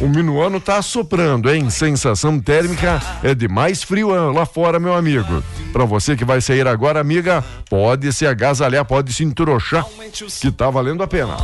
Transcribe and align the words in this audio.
O 0.00 0.08
minuano 0.08 0.60
tá 0.60 0.82
soprando, 0.82 1.50
hein? 1.50 1.70
Sensação 1.70 2.40
térmica 2.40 3.00
é 3.22 3.34
de 3.34 3.46
mais 3.48 3.82
frio 3.82 4.10
lá 4.32 4.44
fora, 4.44 4.80
meu 4.80 4.94
amigo. 4.94 5.42
Para 5.72 5.84
você 5.84 6.16
que 6.16 6.24
vai 6.24 6.40
sair 6.40 6.66
agora, 6.66 7.00
amiga, 7.00 7.44
pode 7.70 8.12
se 8.12 8.26
agasalhar, 8.26 8.84
pode 8.84 9.12
se 9.12 9.24
entrochar, 9.24 9.86
que 10.40 10.50
tá 10.50 10.68
valendo 10.68 11.02
a 11.02 11.06
pena. 11.06 11.36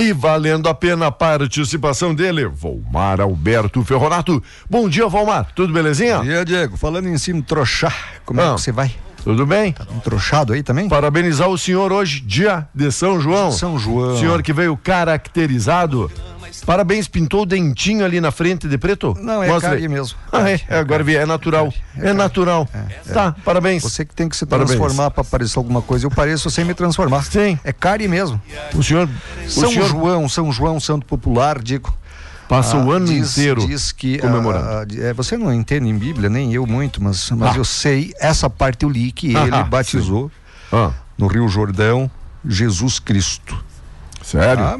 E 0.00 0.12
valendo 0.12 0.68
a 0.68 0.74
pena 0.74 1.06
a 1.06 1.12
participação 1.12 2.14
dele, 2.14 2.46
Volmar 2.46 3.20
Alberto 3.20 3.84
Ferronato. 3.84 4.42
Bom 4.68 4.88
dia, 4.88 5.06
Volmar. 5.06 5.52
Tudo 5.54 5.72
belezinha? 5.72 6.18
Bom 6.18 6.24
dia, 6.24 6.44
Diego. 6.44 6.76
Falando 6.76 7.08
em 7.08 7.18
se 7.18 7.30
entrochar, 7.30 7.94
como 8.24 8.40
é 8.40 8.44
ah. 8.44 8.52
é 8.52 8.54
que 8.54 8.60
você 8.62 8.72
vai? 8.72 8.90
Tudo 9.22 9.46
bem? 9.46 9.72
Tá 9.72 9.86
entrochado 9.96 10.52
aí 10.52 10.62
também? 10.62 10.86
Parabenizar 10.86 11.48
o 11.48 11.56
senhor 11.56 11.90
hoje, 11.90 12.20
dia 12.20 12.68
de 12.74 12.92
São 12.92 13.18
João. 13.18 13.50
São 13.52 13.78
João. 13.78 14.18
Senhor 14.18 14.42
que 14.42 14.52
veio 14.52 14.76
caracterizado 14.76 16.10
Parabéns, 16.64 17.08
pintou 17.08 17.42
o 17.42 17.46
dentinho 17.46 18.04
ali 18.04 18.20
na 18.20 18.30
frente 18.30 18.68
de 18.68 18.78
preto? 18.78 19.16
Não, 19.20 19.42
é 19.42 19.48
Mostra 19.48 19.74
aí 19.74 19.88
mesmo. 19.88 20.18
Ah, 20.32 20.50
é, 20.50 20.60
é 20.68 20.78
agora 20.78 21.02
vi, 21.02 21.16
é 21.16 21.26
natural. 21.26 21.72
É, 21.98 22.10
é 22.10 22.12
natural. 22.12 22.68
É, 22.72 23.12
tá, 23.12 23.34
parabéns. 23.44 23.82
Você 23.82 24.04
que 24.04 24.14
tem 24.14 24.28
que 24.28 24.36
se 24.36 24.46
transformar 24.46 25.10
para 25.10 25.24
parecer 25.24 25.58
alguma 25.58 25.82
coisa. 25.82 26.06
Eu 26.06 26.10
pareço 26.10 26.50
sem 26.50 26.64
me 26.64 26.74
transformar. 26.74 27.24
Sim. 27.24 27.58
É 27.64 27.72
cari 27.72 28.08
mesmo. 28.08 28.40
O 28.74 28.82
senhor. 28.82 29.08
São 29.48 29.68
o 29.68 29.72
senhor... 29.72 29.88
João, 29.88 30.28
São 30.28 30.52
João, 30.52 30.80
Santo 30.80 31.06
Popular, 31.06 31.62
digo. 31.62 31.94
Passa 32.48 32.76
ah, 32.76 32.84
o 32.84 32.90
ano 32.92 33.06
diz, 33.06 33.32
inteiro 33.32 33.66
diz 33.66 33.90
que, 33.90 34.18
comemorando. 34.18 34.68
Ah, 34.68 34.84
ah, 34.88 35.06
é, 35.06 35.12
você 35.14 35.36
não 35.36 35.52
entende 35.52 35.88
em 35.88 35.96
Bíblia, 35.96 36.28
nem 36.28 36.52
eu 36.52 36.66
muito, 36.66 37.02
mas, 37.02 37.30
mas 37.30 37.54
ah. 37.54 37.58
eu 37.58 37.64
sei, 37.64 38.12
essa 38.20 38.50
parte 38.50 38.84
eu 38.84 38.90
li 38.90 39.10
que 39.12 39.34
ele 39.34 39.64
batizou 39.64 40.30
ah. 40.70 40.92
no 41.16 41.26
Rio 41.26 41.48
Jordão 41.48 42.10
Jesus 42.46 42.98
Cristo. 42.98 43.64
Sério? 44.24 44.64
Ah, 44.64 44.76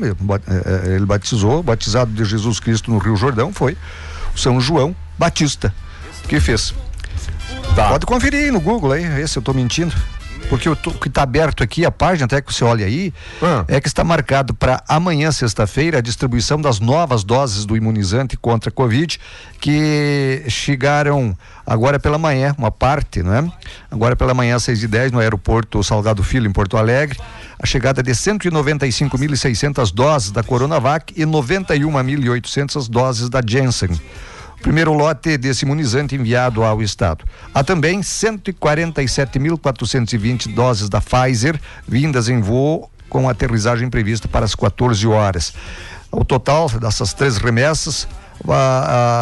é, 0.48 0.90
é, 0.90 0.94
ele 0.94 1.04
batizou, 1.04 1.62
batizado 1.62 2.10
de 2.10 2.24
Jesus 2.24 2.58
Cristo 2.58 2.90
no 2.90 2.98
Rio 2.98 3.14
Jordão, 3.14 3.52
foi 3.52 3.76
São 4.34 4.58
João 4.58 4.96
Batista. 5.18 5.72
que 6.26 6.40
fez? 6.40 6.74
Tá. 7.76 7.90
Pode 7.90 8.06
conferir 8.06 8.44
aí 8.44 8.50
no 8.50 8.60
Google 8.60 8.92
aí, 8.92 9.04
esse 9.20 9.36
eu 9.36 9.40
estou 9.40 9.54
mentindo. 9.54 9.94
Porque 10.48 10.68
o 10.68 10.76
que 10.76 11.08
está 11.08 11.22
aberto 11.22 11.62
aqui, 11.62 11.84
a 11.84 11.90
página, 11.90 12.26
até 12.26 12.40
que 12.40 12.52
você 12.52 12.64
olha 12.64 12.84
aí, 12.84 13.12
ah. 13.42 13.64
é 13.66 13.80
que 13.80 13.88
está 13.88 14.04
marcado 14.04 14.54
para 14.54 14.82
amanhã, 14.88 15.30
sexta-feira, 15.32 15.98
a 15.98 16.00
distribuição 16.00 16.60
das 16.60 16.80
novas 16.80 17.24
doses 17.24 17.64
do 17.64 17.76
imunizante 17.76 18.36
contra 18.36 18.68
a 18.68 18.72
Covid, 18.72 19.18
que 19.60 20.44
chegaram 20.48 21.36
agora 21.66 21.98
pela 21.98 22.18
manhã, 22.18 22.54
uma 22.58 22.70
parte, 22.70 23.22
não 23.22 23.34
é? 23.34 23.52
Agora 23.90 24.14
pela 24.14 24.34
manhã, 24.34 24.56
às 24.56 24.64
6 24.64 24.82
e 24.82 24.88
10 24.88 25.12
no 25.12 25.18
aeroporto 25.18 25.82
Salgado 25.82 26.22
Filho, 26.22 26.46
em 26.46 26.52
Porto 26.52 26.76
Alegre, 26.76 27.18
a 27.58 27.66
chegada 27.66 28.02
de 28.02 28.12
195.600 28.12 29.92
doses 29.92 30.30
da 30.30 30.42
Coronavac 30.42 31.12
e 31.16 31.24
91.800 31.24 32.88
doses 32.88 33.28
da 33.28 33.40
Janssen 33.46 33.98
primeiro 34.64 34.92
lote 34.94 35.36
desse 35.36 35.66
imunizante 35.66 36.14
enviado 36.14 36.64
ao 36.64 36.80
estado. 36.80 37.26
Há 37.52 37.62
também 37.62 38.00
147.420 38.00 40.54
doses 40.54 40.88
da 40.88 41.02
Pfizer 41.02 41.60
vindas 41.86 42.30
em 42.30 42.40
voo 42.40 42.90
com 43.10 43.28
aterrissagem 43.28 43.90
prevista 43.90 44.26
para 44.26 44.46
as 44.46 44.54
14 44.54 45.06
horas. 45.06 45.52
O 46.10 46.24
total 46.24 46.70
dessas 46.70 47.12
três 47.12 47.36
remessas 47.36 48.08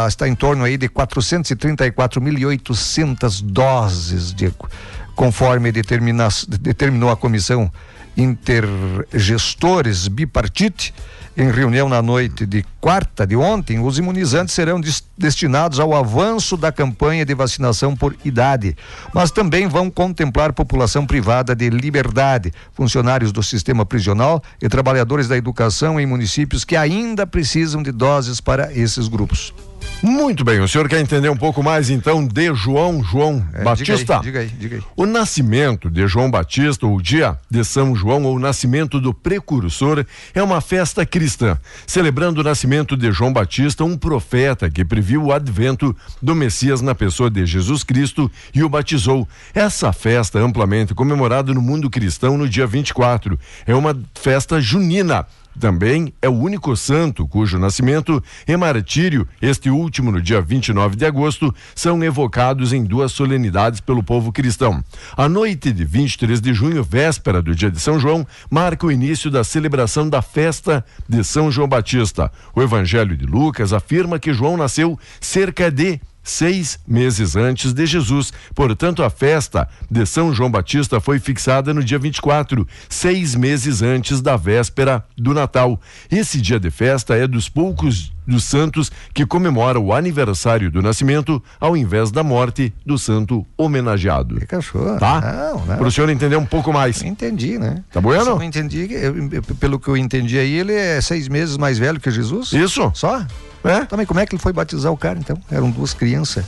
está 0.09 0.29
em 0.29 0.35
torno 0.37 0.63
aí 0.63 0.79
de 0.79 0.89
434.800 0.89 3.43
doses, 3.43 4.33
Diego, 4.33 4.71
conforme 5.17 5.73
determinou 5.73 7.11
a 7.11 7.17
comissão 7.17 7.69
intergestores 8.17 10.09
bipartite 10.09 10.93
em 11.37 11.51
reunião 11.51 11.89
na 11.89 12.03
noite 12.03 12.45
de 12.45 12.63
quarta 12.79 13.27
de 13.27 13.35
ontem, 13.35 13.79
os 13.79 13.97
imunizantes 13.97 14.55
serão 14.55 14.79
des 14.79 15.03
destinados 15.17 15.81
ao 15.81 15.95
avanço 15.95 16.57
da 16.57 16.71
campanha 16.71 17.25
de 17.25 17.35
vacinação 17.35 17.97
por 17.97 18.15
idade, 18.23 18.77
mas 19.15 19.31
também 19.31 19.67
vão 19.67 19.91
contemplar 19.91 20.53
população 20.53 21.07
privada 21.07 21.55
de 21.55 21.70
liberdade, 21.70 22.53
funcionários 22.75 23.33
do 23.33 23.42
sistema 23.42 23.86
prisional 23.86 24.42
e 24.61 24.69
trabalhadores 24.69 25.27
da 25.27 25.36
educação 25.36 25.98
em 25.98 26.05
municípios 26.05 26.65
que 26.65 26.77
ainda 26.77 27.27
precisam 27.27 27.83
de 27.83 27.92
doses 27.92 28.41
para 28.41 28.70
esses 28.75 29.09
grupos. 29.09 29.55
Muito 30.02 30.45
bem, 30.45 30.58
o 30.58 30.67
senhor 30.67 30.89
quer 30.89 31.01
entender 31.01 31.29
um 31.29 31.36
pouco 31.36 31.63
mais 31.63 31.89
então 31.89 32.27
de 32.27 32.52
João 32.55 33.05
João 33.05 33.46
é, 33.52 33.63
Batista? 33.63 34.18
Diga 34.18 34.40
aí, 34.40 34.48
diga 34.48 34.55
aí, 34.55 34.58
diga 34.58 34.77
aí. 34.77 34.83
O 34.96 35.07
nascimento 35.07 35.89
de 35.89 36.05
João 36.08 36.29
Batista, 36.29 36.85
ou 36.86 36.96
o 36.96 37.02
dia 37.02 37.39
de 37.48 37.64
São 37.64 37.95
João, 37.95 38.24
ou 38.24 38.35
o 38.35 38.39
nascimento 38.39 39.01
do 39.01 39.14
precursor, 39.14 40.05
é 40.35 40.42
uma 40.42 40.61
festa 40.61 41.07
cristã, 41.07 41.57
celebrando 41.86 42.41
o 42.41 42.45
nascimento 42.45 42.96
de 42.96 43.12
João 43.12 43.33
Batista, 43.33 43.85
um 43.85 43.96
profeta 43.96 44.68
que 44.68 44.85
previu 44.85 45.27
o 45.27 45.33
advento 45.33 45.96
do 46.20 46.35
Messias 46.35 46.80
na 46.80 46.96
pessoa 46.96 47.30
de 47.30 47.46
Jesus 47.46 47.85
Cristo 47.85 48.29
e 48.52 48.64
o 48.64 48.68
batizou. 48.68 49.29
Essa 49.55 49.92
festa 49.92 50.41
amplamente 50.41 50.95
comemorada 50.95 51.55
no 51.55 51.62
mundo 51.62 51.89
cristão 51.89 52.36
no 52.36 52.48
dia 52.48 52.67
24. 52.67 53.39
É 53.64 53.74
uma 53.74 53.96
festa 54.14 54.61
junina 54.61 55.27
também 55.58 56.13
é 56.20 56.29
o 56.29 56.33
único 56.33 56.77
santo 56.77 57.27
cujo 57.27 57.58
nascimento 57.58 58.23
e 58.46 58.57
martírio, 58.57 59.27
este 59.40 59.70
último 59.70 60.11
no 60.11 60.20
dia 60.20 60.40
29 60.40 60.96
de 60.96 61.05
agosto, 61.05 61.55
são 61.74 62.02
evocados 62.02 62.73
em 62.73 62.85
duas 62.85 63.13
solenidades 63.13 63.80
pelo 63.80 64.02
povo 64.02 64.33
cristão. 64.33 64.83
A 65.17 65.29
noite 65.29 65.73
de 65.73 65.85
23 65.85 66.41
de 66.41 66.55
junho, 66.55 66.83
véspera 66.83 67.42
do 67.42 67.55
dia 67.55 67.70
de 67.70 67.80
São 67.80 67.98
João, 67.98 68.27
marca 68.51 68.86
o 68.86 68.92
início 68.92 69.30
da 69.30 69.45
celebração 69.45 70.08
da 70.08 70.23
festa 70.23 70.85
de 71.08 71.23
São 71.24 71.51
João 71.51 71.68
Batista. 71.68 72.30
O 72.55 72.62
Evangelho 72.62 73.17
de 73.17 73.27
Lucas 73.27 73.73
afirma 73.73 74.18
que 74.18 74.33
João 74.33 74.57
nasceu 74.57 74.98
cerca 75.20 75.70
de 75.70 76.01
seis 76.23 76.79
meses 76.87 77.37
antes 77.37 77.73
de 77.73 77.87
Jesus. 77.87 78.33
Portanto, 78.55 79.03
a 79.03 79.11
festa 79.11 79.69
de 79.91 80.07
São 80.07 80.33
João 80.33 80.51
Batista 80.51 81.01
foi 81.01 81.19
fixada 81.19 81.75
no 81.75 81.83
dia 81.83 81.99
24, 81.99 82.67
seis 82.89 83.35
meses 83.35 83.83
antes 83.83 84.21
da 84.21 84.37
véspera 84.37 85.05
do 85.17 85.35
Natal. 85.35 85.81
Esse 86.11 86.41
dia 86.41 86.61
de 86.61 86.71
festa 86.71 87.15
é 87.15 87.27
dos 87.27 87.49
poucos 87.49 88.13
dos 88.27 88.45
santos 88.45 88.91
que 89.13 89.27
comemora 89.27 89.79
o 89.79 89.93
aniversário 89.93 90.71
do 90.71 90.83
nascimento 90.83 91.43
ao 91.61 91.77
invés 91.77 92.11
da 92.11 92.23
morte 92.23 92.73
do 92.85 92.99
santo 92.99 93.47
homenageado. 93.57 94.37
Que 94.37 94.47
cachorro. 94.47 94.99
Tá? 94.99 95.21
Não, 95.21 95.67
não. 95.67 95.77
Para 95.77 95.87
o 95.87 95.91
senhor 95.91 96.09
entender 96.11 96.37
um 96.37 96.47
pouco 96.47 96.73
mais. 96.73 97.03
entendi, 97.03 97.59
né? 97.59 97.83
Tá 97.93 98.01
bueno? 98.01 98.25
Só 98.25 98.43
entendi, 98.43 98.89
eu, 98.91 99.29
eu, 99.31 99.43
pelo 99.43 99.79
que 99.79 99.89
eu 99.89 99.97
entendi 99.97 100.39
aí, 100.39 100.53
ele 100.53 100.75
é 100.75 101.01
seis 101.01 101.29
meses 101.29 101.57
mais 101.57 101.79
velho 101.79 102.01
que 102.01 102.11
Jesus? 102.11 102.53
Isso. 102.53 102.91
Só? 102.95 103.25
É? 103.65 103.85
Também 103.85 104.07
como 104.07 104.21
é 104.21 104.27
que 104.27 104.35
ele 104.35 104.43
foi 104.43 104.53
batizar 104.53 104.93
o 104.93 104.97
cara, 104.97 105.19
então? 105.19 105.39
Eram 105.51 105.71
duas 105.71 105.95
crianças. 105.95 106.45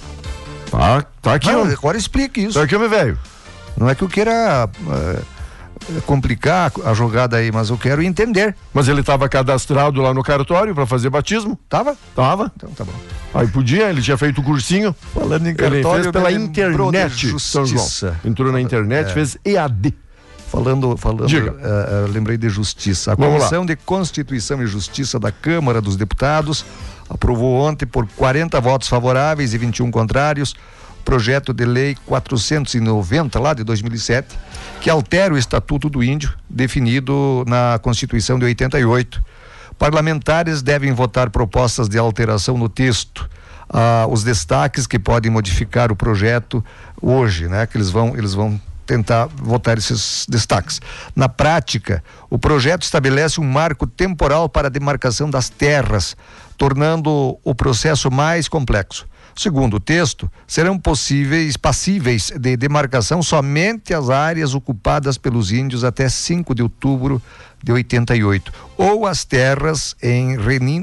Tá, 0.70 1.02
tá 1.22 1.34
aqui, 1.34 1.50
Não, 1.50 1.64
Agora 1.64 1.96
explique 1.96 2.40
isso. 2.40 2.58
Tá 2.58 2.64
aqui, 2.64 2.76
meu 2.76 2.90
velho. 2.90 3.18
Não 3.76 3.88
é 3.88 3.94
que 3.94 4.02
eu 4.02 4.08
queira 4.08 4.68
uh, 4.68 5.22
complicar 6.06 6.72
a 6.84 6.94
jogada 6.94 7.36
aí, 7.36 7.50
mas 7.52 7.70
eu 7.70 7.78
quero 7.78 8.02
entender. 8.02 8.54
Mas 8.72 8.88
ele 8.88 9.00
estava 9.00 9.28
cadastrado 9.28 10.00
lá 10.00 10.12
no 10.12 10.22
cartório 10.22 10.74
para 10.74 10.86
fazer 10.86 11.10
batismo? 11.10 11.58
Tava? 11.68 11.96
Tava. 12.14 12.52
Então 12.56 12.70
tá 12.70 12.84
bom. 12.84 12.92
Aí 13.34 13.48
podia, 13.48 13.90
ele 13.90 14.00
tinha 14.00 14.16
feito 14.16 14.40
o 14.40 14.44
cursinho. 14.44 14.94
Falando 15.12 15.46
em 15.46 15.54
cartório, 15.54 15.80
ele 15.80 16.02
fez 16.02 16.12
pela 16.12 16.32
internet. 16.32 17.40
São 17.40 17.66
João. 17.66 17.86
Entrou 18.24 18.52
na 18.52 18.60
internet, 18.60 19.10
é. 19.10 19.12
fez 19.12 19.36
EAD. 19.44 19.94
Falando, 20.48 20.96
falando, 20.96 21.24
uh, 21.24 22.06
uh, 22.06 22.12
lembrei 22.12 22.36
de 22.36 22.48
justiça. 22.48 23.12
A 23.12 23.16
Comissão 23.16 23.66
de 23.66 23.74
Constituição 23.74 24.62
e 24.62 24.66
Justiça 24.68 25.18
da 25.18 25.32
Câmara 25.32 25.80
dos 25.80 25.96
Deputados 25.96 26.64
aprovou 27.10 27.60
ontem 27.60 27.84
por 27.86 28.06
40 28.14 28.60
votos 28.60 28.86
favoráveis 28.86 29.52
e 29.52 29.58
21 29.58 29.90
contrários 29.90 30.54
projeto 31.04 31.52
de 31.52 31.64
lei 31.64 31.96
490 32.06 33.38
lá 33.38 33.54
de 33.54 33.62
2007 33.62 34.36
que 34.84 34.90
altera 34.90 35.32
o 35.32 35.38
estatuto 35.38 35.88
do 35.88 36.04
índio 36.04 36.34
definido 36.48 37.42
na 37.46 37.78
Constituição 37.80 38.38
de 38.38 38.44
88. 38.44 39.24
Parlamentares 39.78 40.60
devem 40.60 40.92
votar 40.92 41.30
propostas 41.30 41.88
de 41.88 41.96
alteração 41.96 42.58
no 42.58 42.68
texto. 42.68 43.26
Ah, 43.66 44.06
os 44.10 44.22
destaques 44.22 44.86
que 44.86 44.98
podem 44.98 45.30
modificar 45.30 45.90
o 45.90 45.96
projeto 45.96 46.62
hoje, 47.00 47.48
né? 47.48 47.66
Que 47.66 47.78
eles 47.78 47.88
vão 47.88 48.14
eles 48.14 48.34
vão 48.34 48.60
tentar 48.84 49.26
votar 49.36 49.78
esses 49.78 50.26
destaques. 50.28 50.82
Na 51.16 51.30
prática, 51.30 52.04
o 52.28 52.38
projeto 52.38 52.82
estabelece 52.82 53.40
um 53.40 53.44
marco 53.44 53.86
temporal 53.86 54.50
para 54.50 54.68
a 54.68 54.70
demarcação 54.70 55.30
das 55.30 55.48
terras, 55.48 56.14
tornando 56.58 57.38
o 57.42 57.54
processo 57.54 58.10
mais 58.10 58.48
complexo. 58.48 59.06
Segundo 59.36 59.74
o 59.74 59.80
texto, 59.80 60.30
serão 60.46 60.78
possíveis, 60.78 61.56
passíveis 61.56 62.30
de 62.30 62.56
demarcação 62.56 63.20
somente 63.22 63.92
as 63.92 64.08
áreas 64.08 64.54
ocupadas 64.54 65.18
pelos 65.18 65.50
índios 65.50 65.82
até 65.82 66.08
5 66.08 66.54
de 66.54 66.62
outubro 66.62 67.20
de 67.62 67.72
88, 67.72 68.52
ou 68.76 69.06
as 69.06 69.24
terras 69.24 69.96
em 70.02 70.36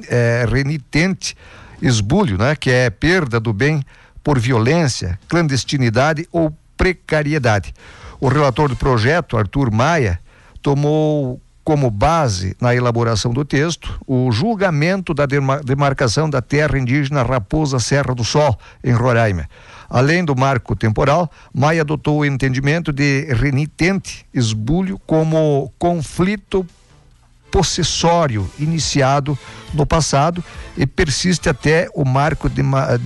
eh, 0.10 0.46
renitente 0.50 1.38
esbulho, 1.82 2.38
né, 2.38 2.56
que 2.56 2.70
é 2.70 2.90
perda 2.90 3.40
do 3.40 3.54
bem 3.54 3.84
por 4.24 4.38
violência, 4.38 5.18
clandestinidade 5.28 6.28
ou 6.32 6.56
precariedade. 6.76 7.74
O 8.20 8.28
relator 8.28 8.70
do 8.70 8.76
projeto, 8.76 9.38
Arthur 9.38 9.72
Maia, 9.72 10.20
tomou 10.62 11.40
como 11.64 11.92
base 11.92 12.56
na 12.60 12.76
elaboração 12.76 13.32
do 13.32 13.46
texto 13.46 14.00
o 14.08 14.32
julgamento 14.32 15.14
da 15.14 15.26
demarcação 15.64 16.30
da 16.30 16.42
terra 16.42 16.78
indígena 16.78 17.24
Raposa 17.24 17.80
Serra 17.80 18.16
do 18.16 18.24
Sol, 18.24 18.58
em 18.84 18.94
Roraima. 18.94 19.48
Além 19.90 20.24
do 20.24 20.36
marco 20.36 20.76
temporal, 20.76 21.30
Maia 21.54 21.82
adotou 21.82 22.20
o 22.20 22.26
entendimento 22.26 22.94
de 22.94 23.26
renitente 23.34 24.26
esbulho 24.34 24.98
como 25.06 25.72
conflito 25.78 26.66
possessório 27.52 28.50
iniciado 28.58 29.38
no 29.74 29.86
passado 29.86 30.42
e 30.78 30.88
persiste 30.88 31.50
até 31.50 31.90
o 31.94 32.06
marco 32.06 32.50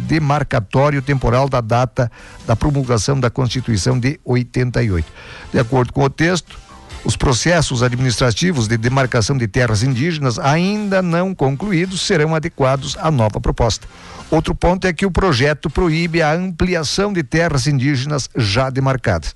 demarcatório 0.08 1.02
temporal 1.02 1.50
da 1.50 1.60
data 1.60 2.12
da 2.46 2.56
promulgação 2.56 3.20
da 3.20 3.32
Constituição 3.32 4.00
de 4.00 4.20
88. 4.24 5.12
De 5.52 5.60
acordo 5.60 5.92
com 5.92 6.04
o 6.04 6.10
texto, 6.10 6.65
os 7.06 7.16
processos 7.16 7.84
administrativos 7.84 8.68
de 8.68 8.78
demarcação 8.78 9.38
de 9.38 9.48
terras 9.48 9.84
indígenas 9.84 10.40
ainda 10.40 11.02
não 11.02 11.36
concluídos 11.36 12.02
serão 12.02 12.34
adequados 12.34 12.98
à 13.00 13.12
nova 13.12 13.40
proposta. 13.40 13.88
Outro 14.32 14.56
ponto 14.56 14.88
é 14.88 14.92
que 14.92 15.06
o 15.06 15.12
projeto 15.12 15.70
proíbe 15.70 16.22
a 16.22 16.34
ampliação 16.34 17.14
de 17.14 17.22
terras 17.22 17.68
indígenas 17.68 18.28
já 18.36 18.72
demarcadas. 18.72 19.36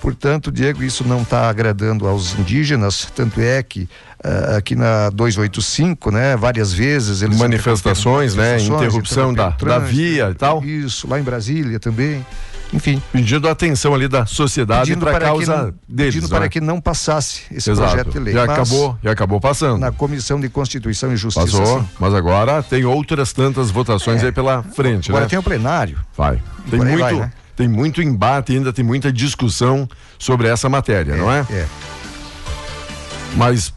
Portanto, 0.00 0.52
Diego, 0.52 0.84
isso 0.84 1.02
não 1.06 1.22
está 1.22 1.50
agradando 1.50 2.06
aos 2.06 2.38
indígenas, 2.38 3.08
tanto 3.16 3.40
é 3.40 3.60
que 3.64 3.88
uh, 4.24 4.56
aqui 4.56 4.76
na 4.76 5.10
285, 5.10 6.12
né, 6.12 6.36
várias 6.36 6.72
vezes 6.72 7.20
eles 7.20 7.36
manifestações, 7.36 8.36
né, 8.36 8.60
interrupção 8.60 9.34
da, 9.34 9.48
da 9.50 9.80
via 9.80 10.30
e 10.30 10.34
tal. 10.34 10.64
Isso, 10.64 11.08
lá 11.08 11.18
em 11.18 11.24
Brasília 11.24 11.80
também 11.80 12.24
enfim. 12.72 13.02
Pedindo 13.12 13.48
a 13.48 13.52
atenção 13.52 13.94
ali 13.94 14.08
da 14.08 14.26
sociedade 14.26 14.94
para 14.96 15.16
a 15.16 15.20
causa 15.20 15.56
não, 15.56 15.74
deles. 15.88 16.14
Pedindo 16.14 16.30
né? 16.30 16.38
para 16.38 16.48
que 16.48 16.60
não 16.60 16.80
passasse 16.80 17.42
esse 17.50 17.70
Exato. 17.70 17.88
projeto 17.88 18.10
de 18.12 18.18
lei. 18.18 18.34
Já 18.34 18.44
acabou, 18.44 18.98
já 19.02 19.10
acabou 19.10 19.40
passando. 19.40 19.78
Na 19.78 19.90
Comissão 19.90 20.40
de 20.40 20.48
Constituição 20.48 21.12
e 21.12 21.16
Justiça. 21.16 21.58
Passou, 21.58 21.80
sim. 21.80 21.88
mas 21.98 22.14
agora 22.14 22.62
tem 22.62 22.84
outras 22.84 23.32
tantas 23.32 23.70
votações 23.70 24.22
é. 24.22 24.26
aí 24.26 24.32
pela 24.32 24.62
frente, 24.62 25.10
agora 25.10 25.24
né? 25.24 25.30
tem 25.30 25.38
o 25.38 25.42
plenário. 25.42 25.98
Vai. 26.16 26.42
Tem 26.70 26.78
muito, 26.78 26.98
vai, 26.98 27.14
né? 27.14 27.32
tem 27.56 27.68
muito 27.68 28.02
embate 28.02 28.52
ainda, 28.52 28.72
tem 28.72 28.84
muita 28.84 29.12
discussão 29.12 29.88
sobre 30.18 30.48
essa 30.48 30.68
matéria, 30.68 31.12
é, 31.12 31.16
não 31.16 31.32
é? 31.32 31.46
É. 31.50 31.66
Mas 33.34 33.72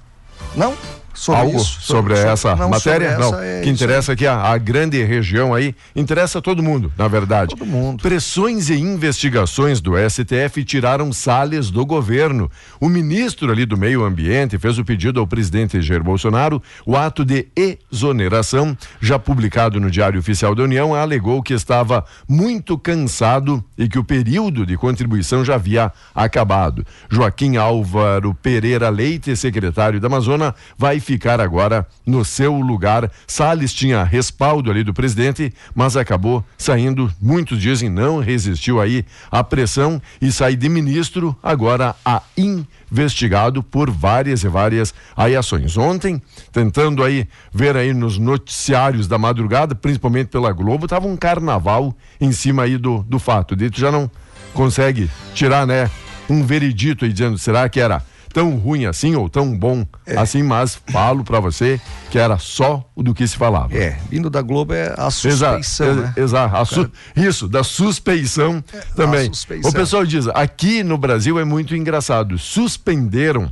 não, 0.56 0.74
sobre 1.14 1.42
Algo 1.42 1.58
isso, 1.58 1.82
sobre, 1.82 2.16
sobre 2.16 2.32
essa 2.32 2.56
não, 2.56 2.70
matéria? 2.70 3.18
Sobre 3.18 3.38
não, 3.38 3.44
é 3.44 3.62
que 3.62 3.70
interessa 3.70 4.14
aqui 4.14 4.26
a, 4.26 4.42
a, 4.42 4.58
grande 4.58 5.04
região 5.04 5.54
aí, 5.54 5.76
interessa 5.96 6.40
a 6.40 6.42
todo 6.42 6.64
mundo, 6.64 6.92
na 6.98 7.08
verdade. 7.08 7.56
Todo 7.56 7.66
mundo. 7.66 8.02
Pressões 8.02 8.70
e 8.70 8.76
investigações 8.76 9.82
do 9.82 9.94
STF 9.98 10.64
tiraram 10.64 11.12
Salles 11.12 11.70
do 11.70 11.86
governo. 11.86 12.50
O 12.80 12.88
ministro 12.88 13.52
ali 13.52 13.66
do 13.66 13.78
Meio 13.78 14.04
Ambiente 14.04 14.58
fez 14.58 14.78
o 14.78 14.86
pedido 14.86 15.20
ao 15.20 15.28
presidente 15.28 15.82
Jair 15.82 16.04
Bolsonaro. 16.04 16.62
O 16.86 16.96
ato 16.96 17.26
de 17.26 17.48
exoneração, 17.56 18.78
já 19.00 19.20
publicado 19.20 19.80
no 19.80 19.92
Diário 19.92 20.20
Oficial 20.20 20.56
da 20.56 20.64
União, 20.64 20.96
alegou 20.96 21.44
que 21.44 21.54
estava 21.54 22.06
muito 22.28 22.78
cansado 22.78 23.64
e 23.78 23.90
que 23.90 24.00
o 24.00 24.04
período 24.04 24.66
de 24.66 24.78
contribuição 24.78 25.44
já 25.44 25.56
havia 25.56 25.92
acabado. 26.16 26.86
Joaquim 27.10 27.58
Álvaro 27.58 28.34
Pereira 28.34 28.90
Leite, 28.90 29.36
secretário 29.36 30.00
da 30.00 30.08
Amazônia, 30.08 30.56
vai 30.78 31.01
ficar 31.02 31.42
agora 31.42 31.86
no 32.06 32.24
seu 32.24 32.54
lugar. 32.56 33.12
Salles 33.28 33.74
tinha 33.74 34.04
respaldo 34.04 34.72
ali 34.72 34.84
do 34.84 34.94
presidente, 34.94 35.54
mas 35.76 35.98
acabou 35.98 36.46
saindo, 36.58 37.12
muitos 37.22 37.60
dizem, 37.60 37.90
não 37.90 38.20
resistiu 38.20 38.80
aí 38.80 39.06
à 39.30 39.44
pressão 39.44 40.02
e 40.22 40.32
sai 40.32 40.56
de 40.56 40.70
ministro, 40.70 41.36
agora 41.44 41.96
a 42.06 42.22
investigado 42.38 43.64
por 43.64 43.90
várias 43.90 44.44
e 44.44 44.48
várias 44.48 44.94
aí 45.16 45.36
ações. 45.36 45.78
Ontem, 45.78 46.22
tentando 46.52 47.04
aí 47.04 47.28
ver 47.54 47.76
aí 47.76 47.94
nos 47.94 48.18
noticiários 48.18 49.08
da 49.08 49.18
madrugada, 49.18 49.76
principalmente 49.76 50.28
pela 50.28 50.52
Globo, 50.52 50.88
tava 50.88 51.08
um 51.08 51.18
carnaval 51.18 51.96
em 52.20 52.32
cima 52.32 52.64
aí 52.64 52.78
do, 52.78 53.04
do 53.04 53.20
fato. 53.20 53.56
Dito 53.56 53.80
já 53.80 53.92
não 53.92 54.10
consegue 54.54 55.10
tirar, 55.34 55.66
né, 55.66 55.90
um 56.30 56.44
veredito 56.44 57.06
aí 57.06 57.12
dizendo, 57.12 57.38
será 57.38 57.68
que 57.68 57.80
era 57.80 58.04
tão 58.34 58.56
ruim 58.56 58.86
assim 58.86 59.16
ou 59.16 59.30
tão 59.30 59.58
bom 59.58 59.86
é. 60.06 60.18
assim, 60.18 60.44
mas 60.44 60.82
falo 60.88 61.24
para 61.24 61.40
você 61.40 61.80
que 62.10 62.18
era 62.18 62.38
só 62.38 62.88
o 62.96 63.04
do 63.04 63.14
que 63.14 63.28
se 63.28 63.36
falava. 63.36 63.76
É, 63.76 63.98
vindo 64.10 64.30
da 64.30 64.42
Globo 64.42 64.74
é 64.74 64.94
a 64.98 65.10
suspeição, 65.12 65.96
né? 65.96 66.14
Exato, 66.18 66.66
su 66.66 66.92
isso, 67.16 67.48
da 67.48 67.64
suspeição 67.64 68.64
é, 68.74 68.78
também. 68.96 69.34
Suspeição. 69.34 69.70
O 69.70 69.74
pessoal 69.74 70.06
diz, 70.06 70.28
aqui 70.30 70.84
no 70.84 70.98
Brasil 70.98 71.40
é 71.40 71.44
muito 71.44 71.76
engraçado, 71.76 72.38
suspenderam 72.38 73.52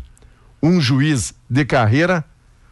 um 0.61 0.79
juiz 0.81 1.33
de 1.49 1.65
carreira 1.65 2.23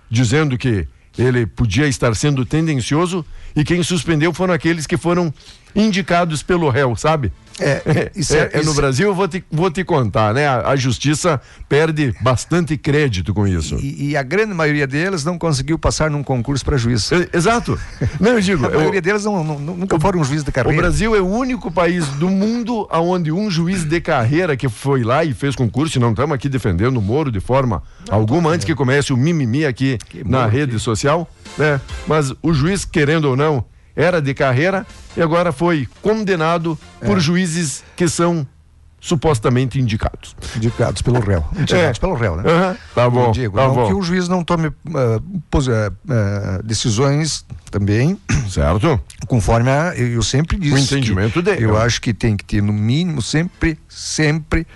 dizendo 0.10 0.58
que 0.58 0.88
ele 1.18 1.46
podia 1.46 1.88
estar 1.88 2.16
sendo 2.16 2.46
tendencioso 2.46 3.26
e 3.56 3.64
quem 3.64 3.82
suspendeu 3.82 4.32
foram 4.34 4.54
aqueles 4.54 4.86
que 4.86 4.98
foram 4.98 5.34
indicados 5.76 6.44
pelo 6.44 6.70
réu, 6.70 6.96
sabe? 6.96 7.32
É, 7.60 7.82
é, 7.86 8.12
isso 8.16 8.36
é, 8.36 8.50
é, 8.54 8.60
é 8.60 8.64
no 8.64 8.74
Brasil 8.74 9.08
eu 9.08 9.16
vou 9.16 9.28
te, 9.28 9.44
vou 9.52 9.72
te 9.72 9.84
contar, 9.84 10.34
né? 10.34 10.48
A, 10.48 10.70
a 10.70 10.76
justiça 10.76 11.42
perde 11.68 12.14
bastante 12.22 12.78
crédito 12.78 13.34
com 13.34 13.48
isso. 13.48 13.76
E, 13.76 14.10
e, 14.10 14.18
a 14.18 14.24
grande 14.24 14.54
maioria 14.54 14.86
deles 14.86 15.24
não 15.24 15.38
conseguiu 15.38 15.78
passar 15.80 16.10
num 16.10 16.24
concurso 16.24 16.64
para 16.64 16.78
juiz. 16.78 17.12
É, 17.12 17.30
exato. 17.34 17.80
Não, 18.20 18.32
eu 18.32 18.42
digo. 18.42 18.66
a 18.66 18.70
maioria 18.70 19.02
deles 19.02 19.26
não, 19.26 19.44
não, 19.44 19.60
nunca 19.60 20.00
foram 20.00 20.20
um 20.20 20.24
juiz 20.24 20.44
de 20.44 20.52
carreira. 20.52 20.78
O 20.78 20.82
Brasil 20.82 21.16
é 21.16 21.20
o 21.20 21.28
único 21.28 21.72
país 21.72 22.08
do 22.10 22.30
mundo 22.30 22.88
onde 22.92 23.32
um 23.32 23.50
juiz 23.50 23.84
de 23.84 24.00
carreira 24.00 24.56
que 24.56 24.70
foi 24.70 25.04
lá 25.04 25.24
e 25.24 25.34
fez 25.34 25.56
concurso, 25.56 25.98
e 25.98 26.02
não 26.02 26.12
estamos 26.12 26.36
aqui 26.36 26.48
defendendo 26.50 26.98
o 26.98 27.02
Moro 27.02 27.32
de 27.32 27.40
forma 27.40 27.82
não, 28.08 28.16
alguma, 28.16 28.52
antes 28.52 28.66
que 28.66 28.76
comece 28.76 29.12
o 29.12 29.18
mimimi 29.18 29.66
aqui 29.66 29.98
que 30.10 30.24
na 30.24 30.46
rede 30.46 30.74
que... 30.74 30.80
social, 30.80 31.28
né? 31.58 31.82
Mas 32.06 32.34
o 32.42 32.54
juiz, 32.54 32.86
querendo 32.86 33.26
ou 33.26 33.36
não, 33.36 33.66
era 33.98 34.22
de 34.22 34.32
carreira 34.36 34.86
e 35.16 35.22
agora 35.22 35.52
foi 35.52 35.90
condenado 36.04 36.78
é. 37.02 37.06
por 37.06 37.20
juízes 37.20 37.84
que 37.96 38.08
são 38.08 38.46
supostamente 39.00 39.80
indicados. 39.80 40.36
Indicados 40.56 41.02
pelo 41.02 41.20
réu. 41.20 41.44
Indicados 41.54 41.98
é. 41.98 42.00
pelo 42.00 42.14
réu, 42.14 42.36
né? 42.36 42.44
Uhum. 42.44 42.76
Tá 42.94 43.10
bom. 43.10 43.32
Diego, 43.32 43.56
tá 43.56 43.68
não 43.68 43.74
bom. 43.74 43.88
que 43.88 43.94
o 43.94 44.02
juiz 44.04 44.28
não 44.28 44.44
tome 44.44 44.68
uh, 44.68 44.74
uh, 45.18 46.64
decisões 46.64 47.44
também. 47.72 48.20
Certo. 48.50 49.00
Conforme 49.28 49.70
a, 49.70 49.96
eu 49.96 50.22
sempre 50.22 50.58
disse. 50.58 50.76
O 50.76 50.78
entendimento 50.78 51.42
dele. 51.42 51.66
Eu 51.66 51.78
acho 51.78 52.00
que 52.02 52.14
tem 52.14 52.38
que 52.38 52.46
ter, 52.46 52.62
no 52.62 52.74
mínimo, 52.74 53.22
sempre, 53.22 53.80
sempre, 53.90 54.68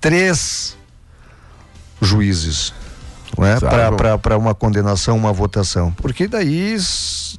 três 0.00 0.76
juízes 2.00 2.72
não 3.38 3.46
é? 3.46 3.58
Para 4.18 4.36
uma 4.36 4.54
condenação, 4.54 5.16
uma 5.16 5.32
votação. 5.32 5.92
Porque 5.92 6.26
daí, 6.26 6.76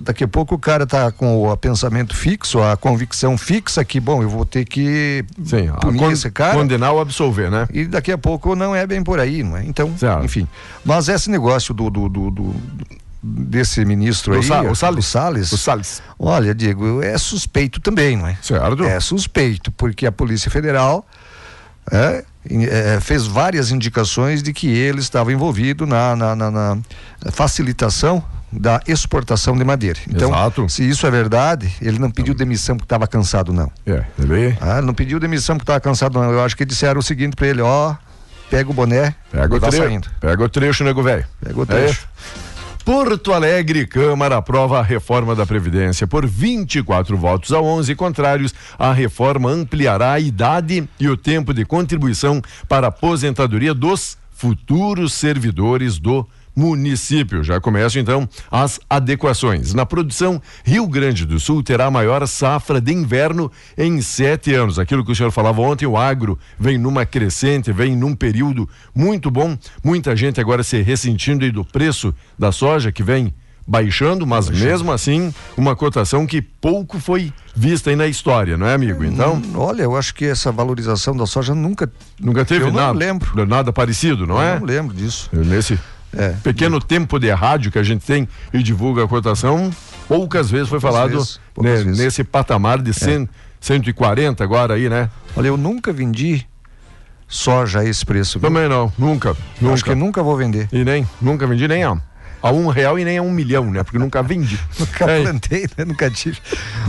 daqui 0.02 0.24
a 0.24 0.28
pouco 0.28 0.56
o 0.56 0.60
cara 0.60 0.84
está 0.84 1.12
com 1.12 1.48
o 1.48 1.58
pensamento 1.58 2.16
fixo, 2.16 2.62
a 2.62 2.76
convicção 2.78 3.38
fixa 3.38 3.84
que, 3.84 4.00
bom, 4.00 4.22
eu 4.22 4.30
vou 4.30 4.46
ter 4.46 4.66
que 4.66 5.26
Sim, 5.44 5.72
punir 5.82 6.00
con 6.00 6.12
esse 6.12 6.30
cara. 6.32 6.54
Condenar 6.54 6.94
ou 6.94 7.02
absolver, 7.02 7.50
né? 7.50 7.68
E 7.74 7.86
daqui 7.86 8.12
a 8.12 8.18
pouco 8.18 8.56
não 8.56 8.76
é 8.76 8.86
bem 8.86 9.04
por 9.04 9.20
aí, 9.20 9.44
não 9.44 9.58
é? 9.58 9.66
Então, 9.66 9.96
certo. 9.98 10.26
enfim. 10.26 10.48
Mas 10.84 11.08
esse 11.08 11.30
negócio 11.30 11.74
do, 11.74 11.90
do, 11.90 12.10
do, 12.10 12.32
do 12.32 12.56
desse 13.26 13.84
ministro 13.84 14.34
o 14.34 14.36
aí, 14.36 14.44
Sa 14.44 14.62
o 14.62 14.76
Salles. 14.76 15.06
o 15.06 15.10
Salles. 15.10 15.52
O 15.52 15.58
Salles. 15.58 16.04
Olha, 16.20 16.54
Diego, 16.54 17.02
é 17.02 17.18
suspeito 17.18 17.82
também, 17.82 18.16
não 18.16 18.28
é? 18.28 18.38
Certo. 18.42 18.84
É 18.84 19.00
suspeito, 19.00 19.72
porque 19.72 20.06
a 20.06 20.12
Polícia 20.12 20.52
Federal 20.52 21.06
é, 21.92 22.24
é, 22.50 23.00
fez 23.00 23.26
várias 23.26 23.72
indicações 23.72 24.42
de 24.42 24.54
que 24.54 24.68
ele 24.68 25.00
estava 25.00 25.32
envolvido 25.32 25.86
na, 25.86 26.16
na, 26.16 26.36
na, 26.36 26.52
na 26.52 26.82
facilitação 27.32 28.24
da 28.52 28.82
exportação 28.88 29.58
de 29.58 29.64
madeira. 29.64 30.00
Então, 30.08 30.30
Exato. 30.30 30.70
se 30.70 30.88
isso 30.88 31.06
é 31.06 31.12
verdade, 31.12 31.72
ele 31.82 32.00
não 32.00 32.10
pediu 32.10 32.34
demissão 32.34 32.78
porque 32.78 32.86
estava 32.86 33.08
cansado, 33.08 33.52
não. 33.52 33.70
É, 33.86 34.04
ele... 34.18 34.58
ah, 34.62 34.82
não 34.82 34.94
pediu 34.94 35.20
demissão 35.20 35.58
porque 35.58 35.64
estava 35.64 35.82
cansado, 35.82 36.20
não. 36.20 36.32
Eu 36.32 36.44
acho 36.44 36.56
que 36.56 36.64
disseram 36.64 37.00
o 37.00 37.04
seguinte 37.04 37.36
para 37.36 37.48
ele, 37.48 37.62
ó, 37.62 37.96
pega 38.50 38.70
o 38.70 38.74
boné 38.74 39.14
pega 39.32 39.54
e 39.54 39.58
o 39.58 39.60
vai 39.60 39.70
trecho, 39.70 39.86
saindo. 39.86 40.08
Pega 40.20 40.44
o 40.44 40.50
trecho, 40.50 40.84
nego 40.84 41.04
velho. 41.04 41.26
Pega 41.44 41.60
o 41.60 41.66
trecho. 41.66 42.08
É 42.42 42.45
Porto 42.86 43.34
Alegre, 43.34 43.88
Câmara 43.88 44.38
aprova 44.38 44.78
a 44.78 44.84
reforma 44.84 45.36
da 45.36 45.44
Previdência. 45.44 46.06
Por 46.06 46.24
24 46.24 47.18
votos 47.18 47.52
a 47.52 47.60
11 47.60 47.96
contrários, 47.96 48.54
a 48.78 48.94
reforma 48.94 49.50
ampliará 49.50 50.12
a 50.12 50.20
idade 50.20 50.88
e 51.00 51.10
o 51.10 51.18
tempo 51.18 51.52
de 51.52 51.66
contribuição 51.66 52.44
para 52.70 52.86
a 52.86 52.90
aposentadoria 52.90 53.74
dos 53.74 54.20
futuros 54.30 55.14
servidores 55.14 55.98
do 55.98 56.28
município. 56.56 57.44
Já 57.44 57.60
começam 57.60 58.02
então 58.02 58.28
as 58.50 58.80
adequações. 58.90 59.74
Na 59.74 59.86
produção, 59.86 60.42
Rio 60.64 60.88
Grande 60.88 61.26
do 61.26 61.40
Sul 61.40 61.62
terá 61.62 61.86
a 61.86 61.92
maior 61.92 62.26
safra 62.28 62.80
de 62.80 62.94
inverno 62.94 63.52
em 63.78 64.02
sete 64.02 64.54
anos. 64.54 64.80
Aquilo 64.80 65.04
que 65.04 65.12
o 65.12 65.16
senhor 65.16 65.32
falava 65.32 65.62
ontem, 65.62 65.86
o 65.86 65.98
agro 65.98 66.40
vem 66.58 66.78
numa 66.78 67.06
crescente, 67.06 67.72
vem 67.72 67.96
num 67.96 68.16
período 68.16 68.70
muito 68.94 69.30
bom. 69.30 69.58
Muita 69.84 70.16
gente 70.16 70.40
agora 70.40 70.64
se 70.64 70.82
ressentindo 70.82 71.36
do 71.52 71.66
preço 71.66 72.14
da 72.40 72.52
soja 72.52 72.92
que 72.92 73.04
vem 73.04 73.34
baixando, 73.68 74.26
mas 74.28 74.48
baixando. 74.48 74.70
mesmo 74.70 74.92
assim, 74.92 75.34
uma 75.58 75.76
cotação 75.76 76.26
que 76.28 76.42
pouco 76.42 77.00
foi 77.00 77.34
vista 77.56 77.90
aí 77.90 77.96
na 77.96 78.08
história, 78.08 78.58
não 78.58 78.68
é, 78.68 78.74
amigo? 78.74 79.04
Hum, 79.04 79.08
então. 79.08 79.42
Olha, 79.56 79.84
eu 79.84 79.96
acho 79.96 80.14
que 80.14 80.26
essa 80.26 80.52
valorização 80.52 81.16
da 81.16 81.26
soja 81.26 81.56
nunca. 81.56 81.92
Nunca 82.20 82.46
teve 82.46 82.66
eu 82.66 82.72
nada. 82.72 82.94
Não 82.94 83.00
lembro. 83.00 83.46
Nada 83.46 83.74
parecido, 83.74 84.28
não 84.28 84.36
eu 84.36 84.42
é? 84.42 84.60
Não 84.60 84.66
lembro 84.66 84.96
disso. 84.96 85.30
Nesse 85.34 85.80
é, 86.16 86.30
pequeno 86.44 86.80
tempo 86.80 87.20
de 87.20 87.30
rádio 87.32 87.72
que 87.72 87.80
a 87.80 87.84
gente 87.84 88.06
tem 88.06 88.28
e 88.54 88.64
divulga 88.64 89.04
a 89.04 89.08
cotação, 89.08 89.70
poucas 90.08 90.50
vezes 90.50 90.70
foi 90.70 90.80
poucas 90.80 90.98
falado 90.98 91.18
vezes, 91.18 91.40
né, 91.58 91.76
vezes. 91.76 91.98
nesse 91.98 92.24
patamar 92.24 92.82
de 92.82 92.94
100, 92.94 93.24
é. 93.24 93.28
140 93.60 94.44
agora 94.44 94.76
aí, 94.76 94.90
né? 94.90 95.10
Olha, 95.36 95.48
eu 95.48 95.58
nunca 95.58 95.92
vendi 95.92 96.46
soja 97.28 97.80
a 97.80 97.86
esse 97.86 98.06
preço. 98.06 98.40
Viu? 98.40 98.50
Também 98.50 98.70
não, 98.70 98.92
nunca, 98.98 99.36
nunca. 99.60 99.74
Acho 99.74 99.84
que 99.84 99.96
nunca 99.96 100.22
vou 100.24 100.38
vender. 100.38 100.70
E 100.72 100.84
nem, 100.84 101.08
nunca 101.22 101.46
vendi 101.48 101.68
nem 101.68 101.84
a 101.84 101.98
a 102.46 102.52
um 102.52 102.68
real 102.68 103.00
e 103.00 103.04
nem 103.04 103.18
a 103.18 103.24
um 103.24 103.32
milhão, 103.32 103.72
né? 103.72 103.84
Porque 103.84 103.98
nunca 103.98 104.22
vendi. 104.22 104.60
nunca 104.78 105.10
é. 105.10 105.24
plantei, 105.24 105.68
né? 105.76 105.84
Nunca 105.84 106.12
tive. 106.12 106.38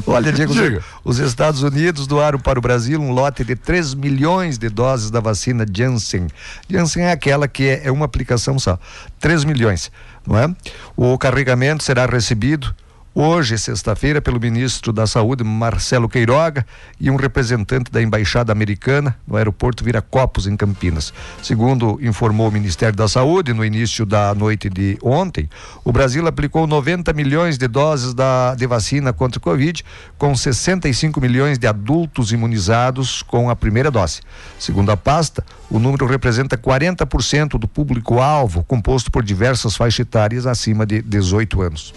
Olha, 0.06 0.30
Diego, 0.30 0.52
Diga. 0.52 0.84
os 1.02 1.18
Estados 1.18 1.62
Unidos 1.62 2.06
doaram 2.06 2.38
para 2.38 2.58
o 2.58 2.62
Brasil 2.62 3.00
um 3.00 3.10
lote 3.10 3.42
de 3.42 3.56
3 3.56 3.94
milhões 3.94 4.58
de 4.58 4.68
doses 4.68 5.10
da 5.10 5.18
vacina 5.18 5.64
Janssen. 5.66 6.26
Janssen 6.68 7.04
é 7.04 7.12
aquela 7.12 7.48
que 7.48 7.66
é, 7.68 7.86
é 7.86 7.90
uma 7.90 8.04
aplicação 8.04 8.58
só. 8.58 8.78
3 9.18 9.44
milhões, 9.44 9.90
não 10.26 10.38
é? 10.38 10.54
O 10.94 11.16
carregamento 11.16 11.82
será 11.82 12.04
recebido 12.04 12.74
hoje, 13.18 13.56
sexta-feira, 13.56 14.20
pelo 14.20 14.38
ministro 14.38 14.92
da 14.92 15.06
Saúde, 15.06 15.42
Marcelo 15.42 16.06
Queiroga, 16.06 16.66
e 17.00 17.10
um 17.10 17.16
representante 17.16 17.90
da 17.90 18.02
Embaixada 18.02 18.52
Americana 18.52 19.16
no 19.26 19.36
aeroporto 19.36 19.82
Viracopos, 19.82 20.46
em 20.46 20.54
Campinas. 20.54 21.14
Segundo 21.42 21.98
informou 22.02 22.48
o 22.48 22.52
Ministério 22.52 22.94
da 22.94 23.08
Saúde, 23.08 23.54
no 23.54 23.64
início 23.64 24.04
da 24.04 24.34
noite 24.34 24.68
de 24.68 24.98
ontem, 25.02 25.48
o 25.82 25.90
Brasil 25.90 26.26
aplicou 26.26 26.66
90 26.66 27.10
milhões 27.14 27.56
de 27.56 27.66
doses 27.66 28.12
da, 28.12 28.54
de 28.54 28.66
vacina 28.66 29.14
contra 29.14 29.38
o 29.38 29.42
Covid, 29.42 29.82
com 30.18 30.36
65 30.36 31.18
milhões 31.18 31.58
de 31.58 31.66
adultos 31.66 32.32
imunizados 32.32 33.22
com 33.22 33.48
a 33.48 33.56
primeira 33.56 33.90
dose. 33.90 34.20
Segundo 34.58 34.90
a 34.90 34.96
pasta, 34.96 35.42
o 35.70 35.78
número 35.78 36.04
representa 36.04 36.58
40% 36.58 37.58
do 37.58 37.66
público-alvo, 37.66 38.62
composto 38.64 39.10
por 39.10 39.24
diversas 39.24 39.74
faixas 39.74 40.00
etárias 40.00 40.46
acima 40.46 40.84
de 40.84 41.00
18 41.00 41.62
anos. 41.62 41.94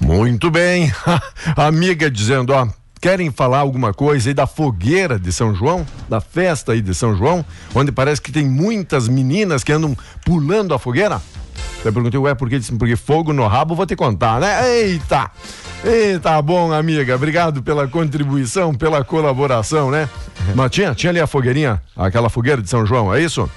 Muito 0.00 0.50
bem. 0.50 0.92
Amiga 1.56 2.10
dizendo, 2.10 2.52
ó, 2.52 2.68
querem 3.00 3.30
falar 3.30 3.58
alguma 3.58 3.92
coisa 3.92 4.30
aí 4.30 4.34
da 4.34 4.46
fogueira 4.46 5.18
de 5.18 5.32
São 5.32 5.54
João, 5.54 5.86
da 6.08 6.20
festa 6.20 6.72
aí 6.72 6.80
de 6.80 6.94
São 6.94 7.16
João, 7.16 7.44
onde 7.74 7.92
parece 7.92 8.20
que 8.20 8.32
tem 8.32 8.46
muitas 8.46 9.08
meninas 9.08 9.62
que 9.62 9.72
andam 9.72 9.96
pulando 10.24 10.74
a 10.74 10.78
fogueira? 10.78 11.20
Eu 11.84 11.92
perguntei, 11.92 12.18
ué, 12.18 12.34
por 12.34 12.48
que? 12.48 12.58
Porque 12.76 12.96
fogo 12.96 13.32
no 13.32 13.46
rabo 13.46 13.74
vou 13.74 13.86
te 13.86 13.94
contar, 13.94 14.40
né? 14.40 14.76
Eita! 14.76 15.30
Eita, 15.84 16.42
bom, 16.42 16.72
amiga. 16.72 17.14
Obrigado 17.14 17.62
pela 17.62 17.86
contribuição, 17.86 18.74
pela 18.74 19.04
colaboração, 19.04 19.90
né? 19.90 20.08
Mas 20.54 20.70
tinha, 20.72 20.94
tinha 20.94 21.10
ali 21.10 21.20
a 21.20 21.26
fogueirinha, 21.26 21.80
aquela 21.96 22.28
fogueira 22.28 22.60
de 22.60 22.68
São 22.68 22.84
João, 22.84 23.14
é 23.14 23.22
isso? 23.22 23.48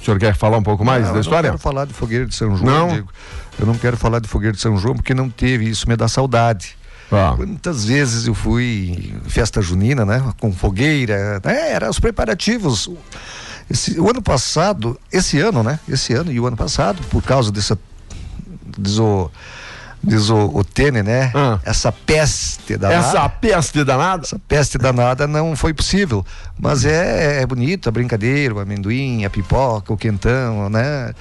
O 0.00 0.04
senhor 0.04 0.18
quer 0.18 0.34
falar 0.34 0.56
um 0.56 0.62
pouco 0.62 0.84
mais 0.84 1.06
não, 1.06 1.14
da 1.14 1.20
história? 1.20 1.48
Eu 1.48 1.52
não 1.52 1.58
quero 1.58 1.62
falar 1.62 1.84
de 1.84 1.92
fogueira 1.92 2.26
de 2.26 2.34
São 2.34 2.56
João, 2.56 2.66
não. 2.66 2.94
Digo. 2.94 3.08
Eu 3.60 3.66
não 3.66 3.74
quero 3.74 3.96
falar 3.96 4.20
de 4.20 4.28
fogueira 4.28 4.56
de 4.56 4.60
São 4.60 4.76
João 4.78 4.94
porque 4.94 5.12
não 5.12 5.28
teve, 5.28 5.68
isso 5.68 5.86
me 5.86 5.94
dá 5.94 6.08
saudade. 6.08 6.78
Ah. 7.12 7.34
Quantas 7.36 7.84
vezes 7.84 8.26
eu 8.26 8.34
fui 8.34 9.12
em 9.24 9.28
festa 9.28 9.60
junina, 9.60 10.04
né? 10.04 10.32
Com 10.40 10.50
fogueira, 10.50 11.40
né? 11.44 11.72
Era 11.72 11.90
os 11.90 12.00
preparativos. 12.00 12.88
Esse, 13.68 14.00
o 14.00 14.08
ano 14.08 14.22
passado, 14.22 14.98
esse 15.12 15.38
ano, 15.38 15.62
né? 15.62 15.78
Esse 15.88 16.14
ano 16.14 16.32
e 16.32 16.40
o 16.40 16.46
ano 16.46 16.56
passado, 16.56 17.02
por 17.10 17.22
causa 17.22 17.52
dessa. 17.52 17.78
Deso, 18.78 19.30
diz 20.02 20.30
o, 20.30 20.50
o 20.54 20.64
Tene, 20.64 21.02
né? 21.02 21.30
Ah. 21.34 21.58
Essa 21.64 21.92
peste 21.92 22.76
danada. 22.76 23.06
Essa 23.06 23.28
peste 23.28 23.84
danada? 23.84 24.22
Essa 24.24 24.38
peste 24.38 24.78
danada 24.78 25.26
não 25.26 25.54
foi 25.54 25.74
possível. 25.74 26.24
Mas 26.58 26.84
é, 26.84 27.42
é 27.42 27.46
bonito 27.46 27.88
a 27.88 27.92
brincadeira, 27.92 28.54
o 28.54 28.60
amendoim, 28.60 29.24
a 29.24 29.30
pipoca, 29.30 29.92
o 29.92 29.96
quentão, 29.96 30.68
né? 30.70 31.12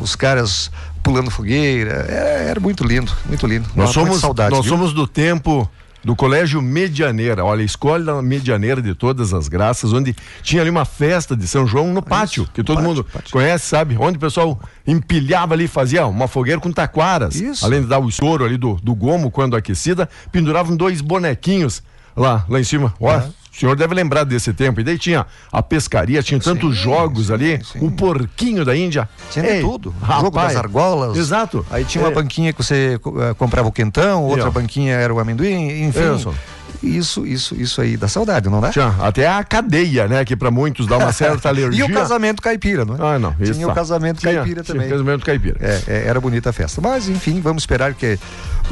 Os 0.00 0.16
caras 0.16 0.70
pulando 1.02 1.30
fogueira. 1.30 2.06
É, 2.08 2.46
era 2.48 2.60
muito 2.60 2.84
lindo, 2.84 3.12
muito 3.26 3.46
lindo. 3.46 3.68
Nós 3.74 3.90
somos, 3.90 4.20
saudade, 4.20 4.54
nós 4.54 4.66
somos 4.66 4.92
do 4.92 5.06
tempo 5.06 5.68
do 6.04 6.16
Colégio 6.16 6.60
Medianeira. 6.60 7.44
Olha, 7.44 7.62
a 7.62 7.64
escola 7.64 8.20
medianeira 8.22 8.82
de 8.82 8.94
todas 8.94 9.32
as 9.32 9.48
graças, 9.48 9.92
onde 9.92 10.14
tinha 10.42 10.62
ali 10.62 10.70
uma 10.70 10.84
festa 10.84 11.36
de 11.36 11.46
São 11.46 11.66
João 11.66 11.92
no 11.92 12.02
pátio, 12.02 12.42
Isso, 12.44 12.52
que 12.52 12.62
todo 12.62 12.76
pátio, 12.76 12.88
mundo 12.88 13.04
pátio. 13.04 13.30
conhece, 13.32 13.66
sabe? 13.66 13.96
Onde 13.98 14.16
o 14.16 14.20
pessoal 14.20 14.60
empilhava 14.86 15.54
ali, 15.54 15.68
fazia 15.68 16.06
uma 16.06 16.26
fogueira 16.26 16.60
com 16.60 16.72
taquaras. 16.72 17.36
Isso. 17.36 17.64
Além 17.64 17.82
de 17.82 17.86
dar 17.86 17.98
o 17.98 18.08
estouro 18.08 18.44
ali 18.44 18.56
do, 18.56 18.74
do 18.82 18.94
gomo 18.94 19.30
quando 19.30 19.56
aquecida, 19.56 20.08
penduravam 20.30 20.76
dois 20.76 21.00
bonequinhos 21.00 21.82
lá, 22.16 22.44
lá 22.48 22.60
em 22.60 22.64
cima. 22.64 22.92
Olha. 23.00 23.24
É. 23.38 23.41
O 23.52 23.56
senhor 23.60 23.76
deve 23.76 23.94
lembrar 23.94 24.24
desse 24.24 24.52
tempo. 24.52 24.80
E 24.80 24.84
daí 24.84 24.98
tinha 24.98 25.26
a 25.52 25.62
pescaria, 25.62 26.22
tinha 26.22 26.40
tantos 26.40 26.76
sim, 26.76 26.82
jogos 26.82 27.26
sim, 27.26 27.32
ali, 27.34 27.64
sim. 27.64 27.78
o 27.80 27.90
porquinho 27.90 28.64
da 28.64 28.74
Índia. 28.74 29.08
Tinha 29.30 29.46
Ei, 29.46 29.60
tudo. 29.60 29.94
Rapaz, 30.00 30.18
o 30.18 30.24
jogo 30.24 30.36
das 30.36 30.56
argolas. 30.56 31.16
Exato. 31.18 31.66
Aí 31.70 31.84
tinha 31.84 32.02
uma 32.02 32.10
é. 32.10 32.14
banquinha 32.14 32.52
que 32.52 32.62
você 32.62 32.98
uh, 33.04 33.34
comprava 33.34 33.68
o 33.68 33.72
quentão, 33.72 34.24
outra 34.24 34.50
banquinha 34.50 34.94
era 34.94 35.12
o 35.12 35.20
amendoim, 35.20 35.84
enfim. 35.84 36.16
Isso. 36.16 36.34
Isso, 36.82 37.24
isso, 37.24 37.54
isso 37.54 37.80
aí 37.80 37.96
dá 37.96 38.08
saudade, 38.08 38.48
não 38.48 38.60
dá? 38.60 38.70
Tinha, 38.70 38.88
até 39.00 39.28
a 39.28 39.44
cadeia, 39.44 40.08
né? 40.08 40.24
Que 40.24 40.34
para 40.34 40.50
muitos 40.50 40.86
dá 40.86 40.98
uma 40.98 41.12
certa 41.14 41.48
alergia. 41.48 41.84
e 41.84 41.88
o 41.88 41.92
casamento 41.92 42.42
caipira, 42.42 42.84
não 42.84 42.96
é? 42.96 43.14
Ah, 43.14 43.18
não. 43.18 43.32
Tinha 43.34 43.66
tá. 43.66 43.72
o 43.72 43.74
casamento 43.74 44.18
tinha, 44.18 44.34
caipira 44.34 44.64
também. 44.64 44.88
Tinha 44.88 44.98
casamento 44.98 45.24
caipira. 45.24 45.56
É, 45.60 45.82
é, 45.86 46.08
era 46.08 46.20
bonita 46.20 46.50
a 46.50 46.52
festa. 46.52 46.80
Mas, 46.80 47.08
enfim, 47.08 47.40
vamos 47.40 47.62
esperar 47.62 47.94
que 47.94 48.18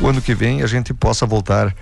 o 0.00 0.08
ano 0.08 0.20
que 0.20 0.34
vem 0.34 0.62
a 0.62 0.66
gente 0.66 0.92
possa 0.92 1.24
voltar 1.24 1.72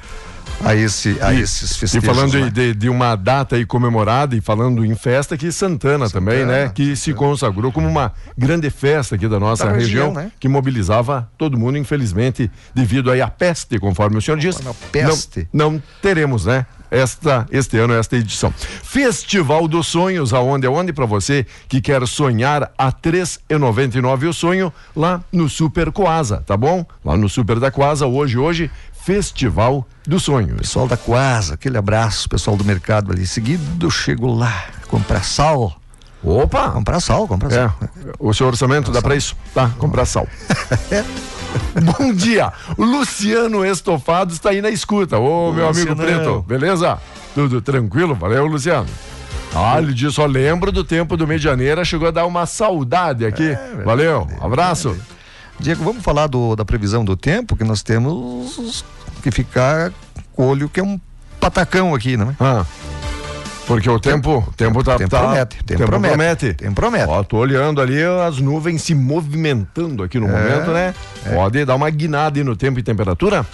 a, 0.65 0.75
esse, 0.75 1.17
a 1.21 1.33
e, 1.33 1.41
esses 1.41 1.77
festejos. 1.77 2.05
E 2.05 2.07
falando 2.07 2.39
né? 2.39 2.51
de, 2.51 2.75
de, 2.75 2.89
uma 2.89 3.15
data 3.17 3.57
aí 3.57 3.65
comemorada 3.65 4.37
e 4.37 4.41
falando 4.41 4.85
em 4.85 4.95
festa, 4.95 5.37
que 5.37 5.51
Santana, 5.53 6.09
Santana 6.09 6.11
também, 6.11 6.45
né? 6.45 6.69
Que 6.69 6.83
Santana. 6.83 6.97
se 6.97 7.15
consagrou 7.15 7.73
como 7.73 7.89
uma 7.89 8.13
grande 8.37 8.71
festa 8.71 9.15
aqui 9.15 9.29
da 9.29 9.39
nossa 9.39 9.67
da 9.67 9.73
região, 9.73 10.09
região 10.09 10.25
né? 10.25 10.33
que 10.39 10.49
mobilizava 10.49 11.31
todo 11.39 11.59
mundo, 11.59 11.79
infelizmente, 11.79 12.51
devido 12.75 13.11
aí 13.11 13.21
à 13.21 13.29
peste, 13.29 13.79
conforme 13.79 14.19
o 14.19 14.23
senhor 14.23 14.39
disse. 14.39 14.63
Não, 14.65 14.75
peste. 14.93 15.49
Não, 15.53 15.73
não 15.73 15.83
teremos, 16.03 16.47
né? 16.47 16.67
esta 16.91 17.47
este 17.51 17.79
ano 17.79 17.95
esta 17.95 18.17
edição. 18.17 18.53
Festival 18.53 19.69
dos 19.69 19.87
Sonhos, 19.87 20.33
aonde 20.33 20.67
aonde 20.67 20.93
para 20.93 21.07
você 21.07 21.47
que 21.69 21.81
quer 21.81 22.07
sonhar 22.07 22.73
a 22.77 22.91
três 22.91 23.39
e 23.49 23.59
noventa 23.59 23.99
e 23.99 24.01
nove 24.01 24.27
o 24.27 24.33
sonho 24.33 24.73
lá 24.97 25.23
no 25.33 25.49
Super 25.49 25.93
Coasa, 25.93 26.43
tá 26.47 26.57
bom? 26.57 26.85
Lá 27.05 27.17
no 27.17 27.29
Super 27.29 27.59
da 27.59 27.71
Coasa 27.71 28.07
hoje 28.07 28.39
hoje 28.39 28.71
Festival 29.03 29.87
do 30.07 30.21
Sonho. 30.21 30.57
Pessoal 30.57 30.87
da 30.87 30.97
Coasa, 30.97 31.55
aquele 31.55 31.79
abraço, 31.79 32.29
pessoal 32.29 32.57
do 32.57 32.65
mercado 32.65 33.13
ali. 33.13 33.27
Seguido 33.27 33.87
eu 33.87 33.91
chego 33.91 34.33
lá, 34.33 34.67
comprar 34.89 35.23
sal. 35.23 35.81
Opa! 36.23 36.71
Comprar 36.71 37.01
sal, 37.01 37.27
comprar 37.29 37.51
sal. 37.51 37.75
É. 37.81 37.89
O 38.19 38.35
seu 38.35 38.47
orçamento 38.47 38.87
comprar 38.87 39.01
dá 39.01 39.03
para 39.03 39.17
isso? 39.17 39.37
Tá, 39.55 39.71
comprar 39.79 40.05
sal. 40.05 40.27
Bom 41.99 42.13
dia, 42.13 42.53
o 42.77 42.85
Luciano 42.85 43.65
Estofado 43.65 44.33
está 44.33 44.51
aí 44.51 44.61
na 44.61 44.69
escuta. 44.69 45.19
Ô, 45.19 45.53
meu 45.53 45.69
amigo 45.69 45.97
Preto, 45.97 46.43
beleza? 46.43 46.99
Tudo 47.35 47.63
tranquilo? 47.63 48.15
Valeu, 48.15 48.47
Luciano. 48.47 48.89
Ah, 49.55 49.79
ele 49.79 50.11
só 50.11 50.27
lembro 50.27 50.71
do 50.71 50.85
tempo 50.85 51.17
do 51.17 51.27
Medianeira, 51.27 51.85
chegou 51.85 52.09
a 52.09 52.11
dar 52.11 52.27
uma 52.27 52.45
saudade 52.45 53.25
aqui. 53.25 53.51
É, 53.51 53.83
Valeu, 53.85 54.29
abraço. 54.41 54.97
Diego, 55.61 55.85
vamos 55.85 56.03
falar 56.03 56.27
do, 56.27 56.55
da 56.55 56.65
previsão 56.65 57.05
do 57.05 57.17
tempo, 57.17 57.57
que 57.57 57.65
nós 57.65 57.83
temos 57.83 58.85
que 59.23 59.31
ficar 59.31 59.93
com 60.33 60.45
o 60.45 60.51
olho 60.51 60.69
que 60.69 60.81
é 60.81 60.83
um 60.83 61.01
patacão 61.41 61.95
aqui, 61.95 62.17
não 62.17 62.31
é? 62.31 62.37
Ah. 62.39 62.65
Porque 63.67 63.91
o 63.91 64.01
tempo, 64.01 64.43
tempo, 64.57 64.83
tempo 64.83 64.85
tá, 64.85 64.97
tempo 64.97 65.11
tá, 65.11 65.21
promete, 65.21 65.57
tempo, 65.57 65.67
tempo 65.67 65.87
promete, 65.87 66.15
promete. 66.15 66.55
Tempo 66.55 66.75
promete. 66.75 67.07
Ó, 67.07 67.23
tô 67.23 67.37
olhando 67.37 67.83
ali 67.83 68.03
as 68.03 68.39
nuvens 68.39 68.81
se 68.81 68.95
movimentando 68.95 70.03
aqui 70.03 70.19
no 70.19 70.27
é, 70.27 70.31
momento, 70.31 70.71
né? 70.71 70.95
É. 71.27 71.35
Pode 71.35 71.65
dar 71.67 71.75
uma 71.75 71.91
guinada 71.91 72.39
aí 72.39 72.45
no 72.45 72.57
tempo 72.57 72.79
e 72.79 72.83
temperatura. 72.83 73.45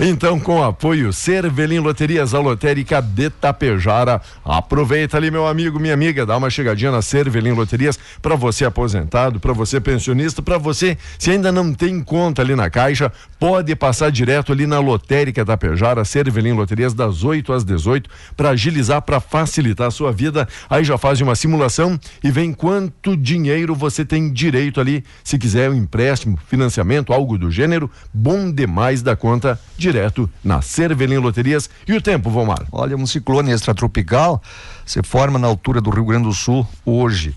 Então, 0.00 0.40
com 0.40 0.64
apoio 0.64 1.12
Cervelim 1.12 1.78
Loterias, 1.78 2.32
a 2.32 2.40
lotérica 2.40 3.00
de 3.00 3.28
Tapejara. 3.28 4.22
Aproveita 4.42 5.18
ali, 5.18 5.30
meu 5.30 5.46
amigo, 5.46 5.78
minha 5.78 5.92
amiga, 5.92 6.24
dá 6.24 6.36
uma 6.36 6.48
chegadinha 6.48 6.90
na 6.90 7.02
Cervelim 7.02 7.52
Loterias 7.52 7.98
para 8.20 8.34
você 8.34 8.64
aposentado, 8.64 9.38
para 9.38 9.52
você 9.52 9.80
pensionista, 9.80 10.40
para 10.40 10.56
você 10.56 10.96
se 11.18 11.30
ainda 11.30 11.52
não 11.52 11.74
tem 11.74 12.02
conta 12.02 12.40
ali 12.40 12.56
na 12.56 12.70
caixa, 12.70 13.12
pode 13.38 13.76
passar 13.76 14.10
direto 14.10 14.50
ali 14.50 14.66
na 14.66 14.80
lotérica 14.80 15.44
Tapejara, 15.44 16.04
Cervelim 16.06 16.52
Loterias 16.52 16.94
das 16.94 17.22
8 17.22 17.52
às 17.52 17.62
18 17.62 18.08
para 18.34 18.50
agilizar, 18.50 19.02
para 19.02 19.20
facilitar 19.20 19.88
a 19.88 19.90
sua 19.90 20.10
vida. 20.10 20.48
Aí 20.70 20.82
já 20.82 20.96
faz 20.96 21.20
uma 21.20 21.36
simulação 21.36 22.00
e 22.24 22.30
vem 22.30 22.54
quanto 22.54 23.14
dinheiro 23.14 23.74
você 23.74 24.06
tem 24.06 24.32
direito 24.32 24.80
ali, 24.80 25.04
se 25.22 25.38
quiser 25.38 25.70
um 25.70 25.74
empréstimo, 25.74 26.38
financiamento, 26.48 27.12
algo 27.12 27.36
do 27.36 27.50
gênero, 27.50 27.90
bom 28.12 28.50
demais 28.50 29.02
da 29.02 29.14
conta 29.14 29.60
direto 29.82 30.30
na 30.42 30.62
Cervelim 30.62 31.18
Loterias. 31.18 31.68
E 31.86 31.92
o 31.92 32.00
tempo, 32.00 32.30
Vomar? 32.30 32.64
Olha, 32.70 32.96
um 32.96 33.06
ciclone 33.06 33.50
extratropical 33.50 34.40
se 34.86 35.02
forma 35.02 35.38
na 35.38 35.46
altura 35.46 35.80
do 35.80 35.90
Rio 35.90 36.04
Grande 36.04 36.24
do 36.24 36.32
Sul 36.32 36.66
hoje. 36.86 37.36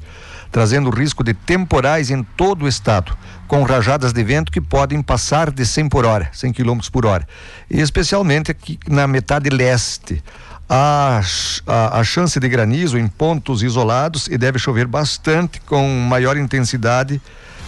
trazendo 0.51 0.89
risco 0.89 1.21
de 1.21 1.33
temporais 1.33 2.09
em 2.09 2.23
todo 2.23 2.63
o 2.63 2.67
estado, 2.67 3.17
com 3.45 3.63
rajadas 3.63 4.13
de 4.13 4.23
vento 4.23 4.49
que 4.49 4.61
podem 4.61 5.01
passar 5.01 5.51
de 5.51 5.65
100 5.65 5.89
por 5.89 6.05
hora, 6.05 6.29
100 6.31 6.53
km 6.53 6.79
por 6.93 7.05
hora, 7.05 7.27
e 7.69 7.81
especialmente 7.81 8.51
aqui 8.51 8.79
na 8.87 9.05
metade 9.05 9.49
leste. 9.49 10.23
A, 10.69 11.21
a, 11.67 11.99
a, 11.99 12.03
chance 12.05 12.39
de 12.39 12.47
granizo 12.47 12.97
em 12.97 13.05
pontos 13.05 13.63
isolados 13.63 14.27
e 14.27 14.37
deve 14.37 14.57
chover 14.57 14.87
bastante 14.87 15.59
com 15.59 15.85
maior 16.07 16.37
intensidade 16.37 17.21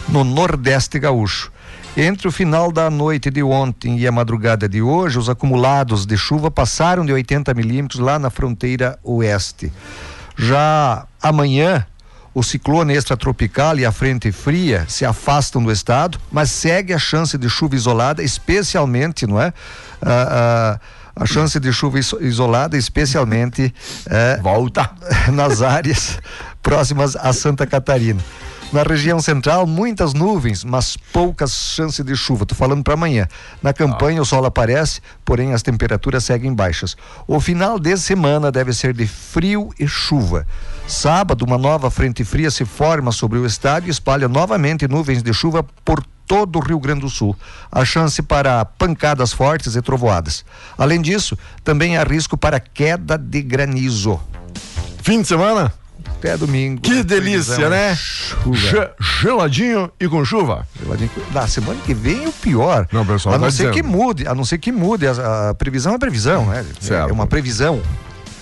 no 0.08 0.24
nordeste 0.24 0.98
gaúcho. 0.98 1.52
Entre 2.00 2.28
o 2.28 2.32
final 2.32 2.72
da 2.72 2.92
noite 2.92 3.32
de 3.32 3.42
ontem 3.42 3.98
e 3.98 4.06
a 4.06 4.12
madrugada 4.12 4.70
de 4.70 4.84
hoje, 4.84 5.18
os 5.18 5.32
acumulados 5.32 6.06
de 6.06 6.16
chuva 6.16 6.52
passaram 6.52 7.04
de 7.04 7.12
80 7.12 7.56
milímetros 7.56 8.00
lá 8.00 8.20
na 8.20 8.30
fronteira 8.30 9.00
oeste. 9.04 9.74
Já 10.38 11.08
amanhã, 11.20 11.88
o 12.36 12.44
ciclone 12.44 12.94
extratropical 12.94 13.80
e 13.80 13.84
a 13.84 13.92
frente 13.92 14.32
fria 14.32 14.86
se 14.88 15.06
afastam 15.06 15.64
do 15.64 15.72
estado, 15.72 16.20
mas 16.32 16.52
segue 16.52 16.94
a 16.94 17.00
chance 17.00 17.36
de 17.36 17.50
chuva 17.50 17.76
isolada, 17.76 18.22
especialmente, 18.22 19.26
não 19.26 19.42
é? 19.42 19.52
Ah, 20.00 20.80
ah, 21.18 21.24
a 21.24 21.26
chance 21.26 21.60
de 21.60 21.74
chuva 21.74 21.98
isolada, 21.98 22.78
especialmente 22.78 23.74
eh, 24.08 24.40
volta 24.44 24.88
nas 25.34 25.64
áreas 25.64 26.20
próximas 26.62 27.16
a 27.16 27.34
Santa 27.34 27.66
Catarina. 27.66 28.22
Na 28.72 28.84
região 28.84 29.22
central, 29.22 29.66
muitas 29.66 30.14
nuvens, 30.14 30.66
mas 30.66 30.98
poucas 31.14 31.54
chances 31.54 32.04
de 32.04 32.16
chuva. 32.18 32.44
Estou 32.44 32.58
falando 32.58 32.84
para 32.84 32.96
amanhã. 32.96 33.26
Na 33.64 33.72
campanha, 33.72 34.20
ah. 34.20 34.24
o 34.24 34.26
sol 34.26 34.46
aparece, 34.46 35.00
porém 35.24 35.54
as 35.54 35.64
temperaturas 35.64 36.26
seguem 36.26 36.54
baixas. 36.54 36.98
O 37.26 37.40
final 37.40 37.80
de 37.80 37.96
semana 37.96 38.52
deve 38.52 38.74
ser 38.74 38.94
de 38.94 39.08
frio 39.08 39.70
e 39.80 39.88
chuva. 39.88 40.46
Sábado, 40.86 41.46
uma 41.46 41.58
nova 41.58 41.90
frente 41.90 42.26
fria 42.26 42.52
se 42.52 42.66
forma 42.66 43.14
sobre 43.14 43.40
o 43.40 43.46
estado 43.46 43.88
e 43.88 43.90
espalha 43.90 44.28
novamente 44.28 44.86
nuvens 44.86 45.24
de 45.24 45.34
chuva 45.34 45.64
por 45.86 46.04
todo 46.26 46.58
o 46.58 46.62
Rio 46.62 46.80
Grande 46.80 47.02
do 47.02 47.10
Sul. 47.10 47.38
A 47.72 47.86
chance 47.86 48.22
para 48.22 48.66
pancadas 48.66 49.32
fortes 49.32 49.78
e 49.78 49.82
trovoadas. 49.82 50.44
Além 50.78 51.02
disso, 51.02 51.38
também 51.64 51.96
há 51.96 52.04
risco 52.04 52.36
para 52.36 52.60
queda 52.60 53.18
de 53.18 53.42
granizo. 53.42 54.20
Fim 55.02 55.22
de 55.22 55.28
semana? 55.30 55.72
Até 56.06 56.38
domingo. 56.38 56.82
Que 56.82 57.04
delícia, 57.04 57.70
né? 57.70 57.96
Chuva. 57.96 58.96
Geladinho 59.22 59.92
e 60.00 60.08
com 60.08 60.24
chuva. 60.26 60.68
Geladinho. 60.82 61.10
Na 61.34 61.48
semana 61.48 61.80
que 61.86 61.94
vem 61.94 62.28
o 62.28 62.32
pior. 62.32 62.88
Não, 62.92 63.06
pessoal, 63.06 63.36
a 63.36 63.38
não 63.38 63.46
tá 63.46 63.52
ser 63.52 63.70
dizendo. 63.70 63.74
que 63.74 63.84
mude, 63.84 64.28
a 64.28 64.34
não 64.36 64.46
ser 64.46 64.58
que 64.58 64.72
mude. 64.72 65.08
A, 65.08 65.50
a 65.50 65.54
previsão 65.54 65.94
é 65.94 65.98
previsão, 65.98 66.46
né? 66.48 66.66
Certo. 66.80 67.10
É 67.10 67.14
uma 67.14 67.28
previsão. 67.28 67.82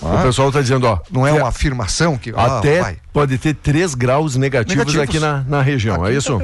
Ah, 0.06 0.20
o 0.20 0.22
pessoal 0.22 0.48
está 0.48 0.60
dizendo, 0.60 0.86
ó. 0.86 0.98
Não 1.10 1.26
é 1.26 1.32
uma 1.32 1.48
afirmação 1.48 2.16
que. 2.16 2.32
Até 2.36 2.80
ah, 2.80 2.94
pode 3.12 3.38
ter 3.38 3.54
3 3.54 3.94
graus 3.94 4.36
negativos, 4.36 4.94
negativos, 4.94 5.08
aqui 5.08 5.18
na, 5.18 5.44
na 5.48 5.62
região, 5.62 6.04
aqui 6.04 6.14
é 6.14 6.16
isso? 6.16 6.38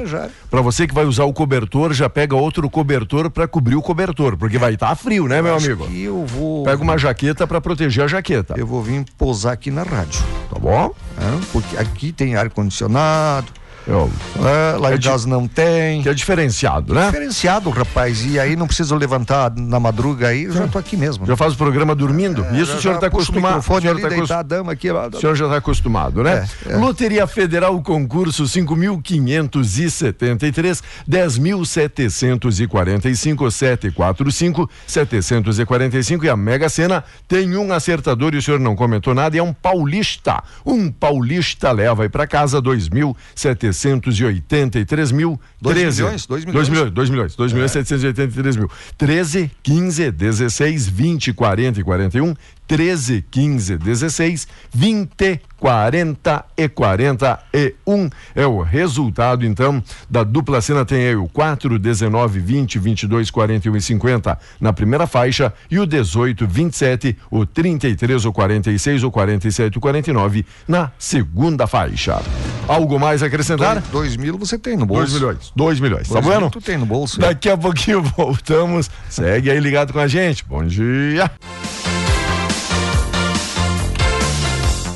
Para 0.49 0.61
você 0.61 0.87
que 0.87 0.93
vai 0.93 1.05
usar 1.05 1.23
o 1.25 1.33
cobertor, 1.33 1.93
já 1.93 2.09
pega 2.09 2.35
outro 2.35 2.69
cobertor 2.69 3.29
para 3.29 3.47
cobrir 3.47 3.75
o 3.75 3.81
cobertor, 3.81 4.35
porque 4.37 4.57
vai 4.57 4.73
estar 4.73 4.89
tá 4.89 4.95
frio, 4.95 5.27
né, 5.27 5.39
eu 5.39 5.43
meu 5.43 5.55
amigo? 5.55 5.87
eu 5.91 6.25
vou. 6.25 6.63
Pega 6.63 6.81
uma 6.81 6.97
jaqueta 6.97 7.45
para 7.47 7.61
proteger 7.61 8.03
a 8.03 8.07
jaqueta. 8.07 8.55
Eu 8.57 8.67
vou 8.67 8.81
vir 8.81 9.05
pousar 9.17 9.53
aqui 9.53 9.71
na 9.71 9.83
rádio. 9.83 10.21
Tá 10.49 10.59
bom? 10.59 10.93
É, 11.17 11.39
porque 11.51 11.77
aqui 11.77 12.11
tem 12.11 12.35
ar 12.35 12.49
condicionado 12.49 13.47
eu, 13.85 14.09
é, 14.37 14.77
lá 14.77 14.91
é 14.91 14.95
em 14.95 14.99
casa 14.99 15.27
não 15.27 15.47
tem. 15.47 16.01
Que 16.01 16.09
é 16.09 16.13
diferenciado, 16.13 16.93
né? 16.93 17.07
Diferenciado, 17.07 17.69
rapaz. 17.69 18.25
E 18.25 18.39
aí 18.39 18.55
não 18.55 18.65
precisa 18.65 18.95
levantar 18.95 19.53
na 19.55 19.79
madruga 19.79 20.29
aí, 20.29 20.43
eu 20.43 20.53
já 20.53 20.67
tô 20.67 20.77
aqui 20.77 20.95
mesmo. 20.95 21.25
Já 21.25 21.35
faz 21.35 21.53
o 21.53 21.57
programa 21.57 21.93
dormindo? 21.93 22.45
É, 22.45 22.61
Isso 22.61 22.77
o 22.77 22.81
senhor 22.81 22.95
está 22.95 23.07
acostumado. 23.07 23.59
O 23.59 23.81
senhor 23.81 24.05
ali, 24.05 24.27
tá 24.27 24.39
a 24.39 24.43
dama 24.43 24.71
aqui. 24.71 24.89
O 24.89 25.19
senhor 25.19 25.35
já 25.35 25.45
está 25.45 25.57
acostumado, 25.57 26.23
né? 26.23 26.47
É, 26.65 26.73
é. 26.73 26.77
Loteria 26.77 27.27
Federal, 27.27 27.81
concurso 27.81 28.45
5.573, 28.45 30.81
10.745, 31.09 33.51
745, 33.51 34.69
745 34.87 36.25
e 36.25 36.29
a 36.29 36.37
Mega 36.37 36.69
Sena 36.69 37.03
tem 37.27 37.57
um 37.57 37.73
acertador 37.73 38.33
e 38.33 38.37
o 38.37 38.41
senhor 38.41 38.61
não 38.61 38.75
comentou 38.75 39.13
nada, 39.13 39.37
é 39.37 39.43
um 39.43 39.51
paulista. 39.51 40.41
Um 40.65 40.89
paulista 40.89 41.71
leva 41.71 42.03
aí 42.03 42.09
para 42.09 42.25
casa 42.25 42.61
2.700 42.61 43.72
783 43.73 45.11
mil. 45.11 45.39
2 45.61 45.77
milhões? 45.97 46.25
2 46.25 46.45
milhões. 46.45 46.53
2 46.53 46.69
milhões, 46.69 46.91
2 46.91 47.09
milhões, 47.09 47.35
2 47.35 47.53
milhões 47.53 47.71
é. 47.71 47.83
783 47.83 48.55
mil. 48.55 48.69
13, 48.97 49.51
15, 49.61 50.11
16, 50.11 50.87
20, 50.87 51.33
40 51.33 51.79
e 51.79 51.83
41 51.83 52.33
13, 52.67 53.25
15, 53.29 53.77
16, 53.77 54.47
20, 54.73 55.41
40 55.59 56.45
e 56.57 56.67
41 56.69 58.09
é 58.35 58.45
o 58.45 58.61
resultado 58.61 59.45
então 59.45 59.83
da 60.09 60.23
dupla 60.23 60.61
cena 60.61 60.85
tem 60.85 61.07
aí 61.07 61.15
o 61.15 61.27
4, 61.27 61.77
19, 61.77 62.39
20, 62.39 62.79
22, 62.79 63.31
41 63.31 63.75
e 63.75 63.81
50 63.81 64.39
na 64.59 64.73
primeira 64.73 65.07
faixa 65.07 65.53
e 65.69 65.79
o 65.79 65.85
18, 65.85 66.47
27, 66.47 67.17
o 67.29 67.45
33, 67.45 68.25
o 68.25 68.33
46, 68.33 69.03
o 69.03 69.11
47 69.11 69.73
e 69.73 69.77
o 69.77 69.81
49 69.81 70.45
na 70.67 70.91
segunda 70.97 71.67
faixa. 71.67 72.21
Algo 72.67 72.97
mais 72.99 73.21
a 73.21 73.25
acrescentar? 73.25 73.81
2 73.81 74.15
mil 74.15 74.37
você 74.37 74.57
tem 74.57 74.77
no 74.77 74.85
bolso. 74.85 75.03
2 75.03 75.13
milhões. 75.13 75.51
2 75.55 75.79
milhões. 75.79 76.07
Tá 76.07 76.19
vendo? 76.19 76.49
Tu 76.49 76.61
tem 76.61 76.77
no 76.77 76.85
bolso. 76.85 77.19
Daqui 77.19 77.49
a 77.49 77.57
pouquinho 77.57 78.01
voltamos. 78.15 78.89
Segue 79.09 79.51
aí 79.51 79.59
ligado 79.59 79.91
com 79.91 79.99
a 79.99 80.07
gente. 80.07 80.45
Bom 80.45 80.63
dia. 80.63 81.29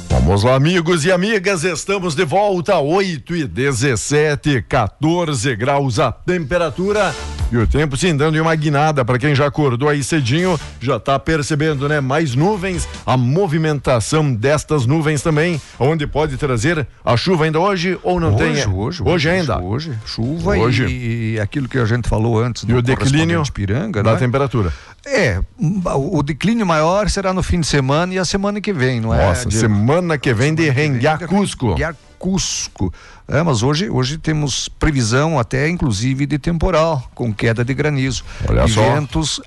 Vamos 0.10 0.44
lá, 0.44 0.56
amigos 0.56 1.06
e 1.06 1.12
amigas, 1.12 1.64
estamos 1.64 2.14
de 2.14 2.26
volta, 2.26 2.78
8 2.78 3.34
e 3.34 3.48
17, 3.48 4.62
14 4.64 5.56
graus 5.56 6.00
a 6.00 6.12
temperatura. 6.12 7.16
E 7.50 7.56
o 7.56 7.66
tempo 7.66 7.96
sim 7.96 8.16
dando 8.16 8.42
uma 8.42 8.54
guinada 8.56 9.06
para 9.06 9.18
quem 9.18 9.34
já 9.34 9.48
acordou 9.48 9.88
aí 9.88 10.04
cedinho, 10.04 10.60
já 10.82 10.98
está 10.98 11.18
percebendo, 11.18 11.88
né? 11.88 12.02
Mais 12.02 12.36
nuvens, 12.36 12.88
a 13.06 13.16
movimentação 13.16 14.34
destas 14.34 14.86
nuvens 14.86 15.22
também, 15.22 15.62
onde 15.80 16.06
pode 16.06 16.36
trazer 16.36 16.86
a 17.06 17.16
chuva 17.16 17.46
ainda 17.46 17.58
hoje 17.58 17.98
ou 18.04 18.20
não 18.20 18.36
hoje, 18.36 18.38
tem? 18.38 18.52
Hoje, 18.52 18.70
hoje, 18.70 19.04
hoje 19.04 19.30
ainda. 19.30 19.60
Hoje, 19.60 19.98
chuva 20.06 20.58
hoje. 20.58 20.86
E, 20.88 21.36
e 21.36 21.40
aquilo 21.40 21.70
que 21.70 21.78
a 21.78 21.86
gente 21.86 22.10
falou 22.10 22.38
antes 22.38 22.66
do 22.66 22.74
e 22.74 22.76
o 22.76 22.82
declínio 22.82 23.42
de 23.42 23.52
Piranga, 23.52 24.04
da 24.04 24.14
né? 24.14 24.20
temperatura. 24.20 24.74
É, 25.06 25.40
o 25.58 26.22
declínio 26.22 26.66
maior 26.66 27.10
será 27.10 27.34
no 27.34 27.42
fim 27.42 27.62
de 27.62 27.68
semana 27.68 28.14
e 28.14 28.20
a 28.20 28.26
semana 28.26 28.60
que 28.60 28.74
vem, 28.74 29.00
não 29.00 29.14
é? 29.14 29.26
Nossa, 29.26 29.50
semana 29.50 30.18
que 30.18 30.34
vem 30.34 30.54
de 30.54 30.70
Renguiar 30.70 31.26
Cusco. 31.26 31.76
Cusco. 32.20 32.94
É, 33.28 33.44
mas 33.44 33.62
hoje, 33.62 33.90
hoje 33.90 34.18
temos 34.18 34.70
previsão 34.70 35.38
até 35.38 35.68
inclusive 35.68 36.26
de 36.26 36.40
temporal, 36.40 37.10
com 37.14 37.34
queda 37.34 37.64
de 37.64 37.74
granizo. 37.74 38.24
Olha 38.48 38.64
e 38.66 38.70
só. 38.70 38.82
ventos 38.82 39.42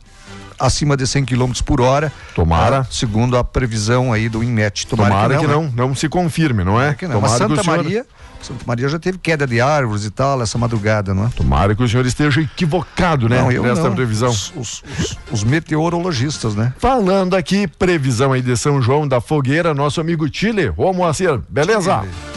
acima 0.59 0.97
de 0.97 1.07
100 1.07 1.25
km 1.25 1.53
por 1.65 1.81
hora. 1.81 2.13
Tomara. 2.35 2.85
Tá? 2.85 2.87
segundo 2.91 3.37
a 3.37 3.43
previsão 3.43 4.13
aí 4.13 4.29
do 4.29 4.45
INMET. 4.45 4.87
Tomara, 4.87 5.11
Tomara 5.11 5.39
que, 5.39 5.47
não, 5.47 5.69
que 5.71 5.77
não, 5.77 5.89
não, 5.89 5.95
se 5.95 6.09
confirme, 6.09 6.63
não 6.63 6.81
é? 6.81 6.95
Que 6.95 7.07
não. 7.07 7.15
Tomara 7.15 7.33
mas 7.33 7.39
Santa 7.39 7.65
Maria. 7.65 8.07
Santa 8.43 8.65
Maria 8.67 8.89
já 8.89 8.99
teve 8.99 9.19
queda 9.19 9.47
de 9.47 9.61
árvores 9.61 10.05
e 10.05 10.11
tal, 10.11 10.41
essa 10.41 10.57
madrugada, 10.57 11.13
não 11.13 11.27
é? 11.27 11.29
Tomara 11.37 11.75
que 11.75 11.83
o 11.83 11.89
senhor 11.89 12.07
esteja 12.07 12.41
equivocado, 12.41 13.29
né? 13.29 13.39
Não, 13.41 13.53
eu 13.53 13.63
não. 13.63 13.95
previsão. 13.95 14.31
Os, 14.31 14.53
os, 14.57 14.83
os, 14.99 15.19
os, 15.31 15.45
meteorologistas, 15.45 16.55
né? 16.55 16.73
Falando 16.79 17.35
aqui, 17.35 17.67
previsão 17.67 18.33
aí 18.33 18.41
de 18.41 18.57
São 18.57 18.81
João 18.81 19.07
da 19.07 19.21
Fogueira, 19.21 19.75
nosso 19.75 20.01
amigo 20.01 20.27
Chile. 20.33 20.73
Ô 20.77 20.93
Moacir, 20.93 21.39
beleza? 21.51 22.01
Chile. 22.01 22.30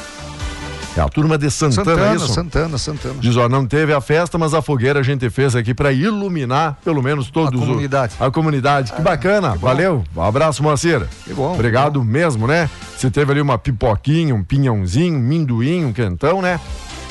É 0.95 1.01
a 1.01 1.10
turma 1.10 1.38
de 1.39 1.49
Santana, 1.49 1.86
Santana 1.86 2.12
é 2.12 2.15
isso? 2.15 2.27
Santana, 2.27 2.77
Santana. 2.77 3.15
Diz, 3.19 3.36
ó, 3.36 3.49
não 3.49 3.65
teve 3.65 3.93
a 3.93 3.99
festa, 3.99 4.38
mas 4.38 4.53
a 4.53 4.62
fogueira 4.62 4.99
a 4.99 5.03
gente 5.03 5.27
fez 5.29 5.56
aqui 5.56 5.73
para 5.73 5.91
iluminar, 5.91 6.77
pelo 6.84 7.01
menos 7.01 7.32
todos. 7.32 7.60
A 7.60 7.65
comunidade. 7.65 8.13
O, 8.19 8.23
a 8.23 8.32
comunidade. 8.32 8.91
que 8.93 9.01
ah, 9.01 9.03
bacana. 9.03 9.53
Que 9.53 9.58
valeu. 9.58 10.03
Um 10.15 10.21
abraço, 10.21 10.62
Moacir. 10.62 11.08
Que 11.23 11.34
bom. 11.34 11.53
Obrigado 11.53 11.99
que 11.99 12.06
bom. 12.06 12.12
mesmo, 12.12 12.45
né? 12.45 12.69
Você 12.95 13.10
teve 13.10 13.32
ali 13.32 13.41
uma 13.41 13.58
pipoquinha, 13.58 14.36
um 14.36 14.43
pinhãozinho, 14.43 15.17
um 15.17 15.19
minduim, 15.19 15.86
um 15.86 15.91
quentão, 15.93 16.41
né? 16.41 16.60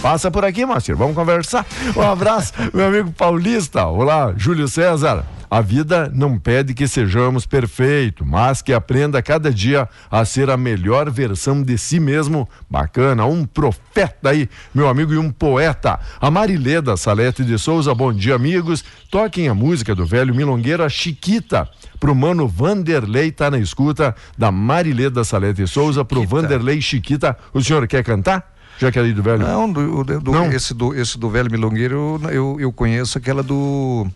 Passa 0.03 0.33
por 0.33 0.45
aqui, 0.45 0.67
Moacir. 0.67 0.97
Vamos 0.97 1.15
conversar. 1.15 1.65
Um 1.97 2.03
abraço, 2.03 2.53
meu 2.75 2.89
amigo 2.89 3.13
paulista. 3.13 3.87
Olá, 3.87 4.35
Júlio 4.37 4.67
César. 4.67 5.25
A 5.49 5.61
vida 5.61 6.11
não 6.13 6.41
pede 6.41 6.75
que 6.75 6.89
sejamos 6.89 7.47
perfeitos, 7.47 8.27
mas 8.27 8.61
que 8.61 8.73
aprenda 8.73 9.23
cada 9.23 9.53
dia 9.53 9.89
a 10.11 10.25
ser 10.25 10.51
a 10.51 10.57
melhor 10.57 11.09
versão 11.09 11.63
de 11.63 11.79
si 11.79 12.01
mesmo. 12.01 12.49
Bacana, 12.69 13.27
um 13.27 13.45
profeta 13.45 14.31
aí, 14.31 14.49
meu 14.75 14.89
amigo, 14.89 15.13
e 15.13 15.19
um 15.19 15.31
poeta. 15.31 16.01
A 16.21 16.31
Marileda 16.33 16.97
Salete 16.97 17.45
de 17.45 17.57
Souza, 17.57 17.95
bom 17.95 18.13
dia, 18.13 18.35
amigos. 18.35 18.85
Toquem 19.09 19.47
a 19.49 19.55
música 19.55 19.95
do 19.95 20.05
velho 20.05 20.35
milongueiro, 20.35 20.83
a 20.83 20.89
Chiquita. 20.89 21.69
Pro 22.01 22.13
mano 22.13 22.49
Vanderlei, 22.49 23.31
tá 23.31 23.49
na 23.51 23.59
escuta, 23.59 24.17
da 24.37 24.51
Marileda 24.51 25.23
Salete 25.23 25.63
de 25.63 25.69
Souza, 25.69 26.05
pro 26.05 26.23
Chiquita. 26.23 26.41
Vanderlei 26.43 26.81
Chiquita. 26.81 27.37
O 27.55 27.63
senhor 27.63 27.87
quer 27.87 28.03
cantar? 28.03 28.52
Já 28.83 28.91
que 28.91 28.99
é 28.99 29.03
ali 29.03 29.13
do 29.13 29.23
velho? 29.23 29.39
Não, 29.39 29.73
do, 29.73 30.03
do, 30.03 30.33
Não? 30.33 30.53
Esse, 30.53 30.75
do, 30.75 30.93
esse 30.93 31.17
do 31.17 31.31
velho 31.31 31.49
milongueiro 31.49 32.21
eu, 32.33 32.57
eu 32.59 32.73
conheço 32.73 33.17
aquela 33.17 33.41
do 33.41 34.09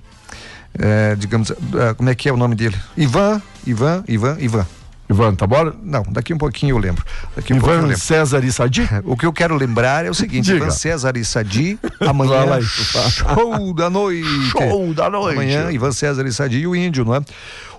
é, 0.77 1.15
digamos, 1.15 1.51
é, 1.51 1.95
como 1.95 2.11
é 2.11 2.15
que 2.17 2.29
é 2.29 2.33
o 2.33 2.37
nome 2.37 2.57
dele? 2.57 2.77
Ivan, 2.97 3.41
Ivan, 3.65 4.05
Ivan, 4.09 4.37
Ivan. 4.41 4.67
Ivan 5.09 5.37
Tabora? 5.37 5.73
Não, 5.85 6.03
daqui 6.11 6.35
um 6.35 6.39
pouquinho 6.39 6.75
eu 6.75 6.79
lembro. 6.79 7.05
Daqui 7.37 7.55
um 7.55 7.59
Ivan 7.59 7.83
lembro. 7.83 7.99
César 7.99 8.45
e 8.45 8.51
Sadi? 8.53 8.89
O 9.05 9.17
que 9.17 9.25
eu 9.25 9.33
quero 9.33 9.55
lembrar 9.55 10.05
é 10.05 10.11
o 10.11 10.15
seguinte: 10.15 10.47
Diga. 10.47 10.57
Ivan 10.57 10.71
César 10.71 11.17
e 11.17 11.25
Sadi, 11.25 11.79
amanhã, 12.01 12.61
show 12.61 13.73
da 13.73 13.89
noite. 13.89 14.29
Show 14.51 14.93
da 14.93 15.09
noite. 15.09 15.35
Amanhã, 15.35 15.71
Ivan 15.71 15.93
César 15.93 16.27
e 16.27 16.33
Sadi 16.33 16.59
e 16.59 16.67
o 16.67 16.75
Índio, 16.75 17.05
não 17.05 17.15
é? 17.15 17.21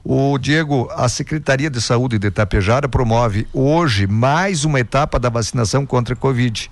O 0.09 0.37
Diego, 0.37 0.89
a 0.95 1.09
Secretaria 1.09 1.69
de 1.69 1.81
Saúde 1.81 2.17
de 2.17 2.27
Itapejara 2.27 2.87
promove 2.87 3.45
hoje 3.51 4.07
mais 4.07 4.63
uma 4.63 4.79
etapa 4.79 5.19
da 5.19 5.27
vacinação 5.27 5.85
contra 5.85 6.13
a 6.13 6.17
Covid. 6.17 6.71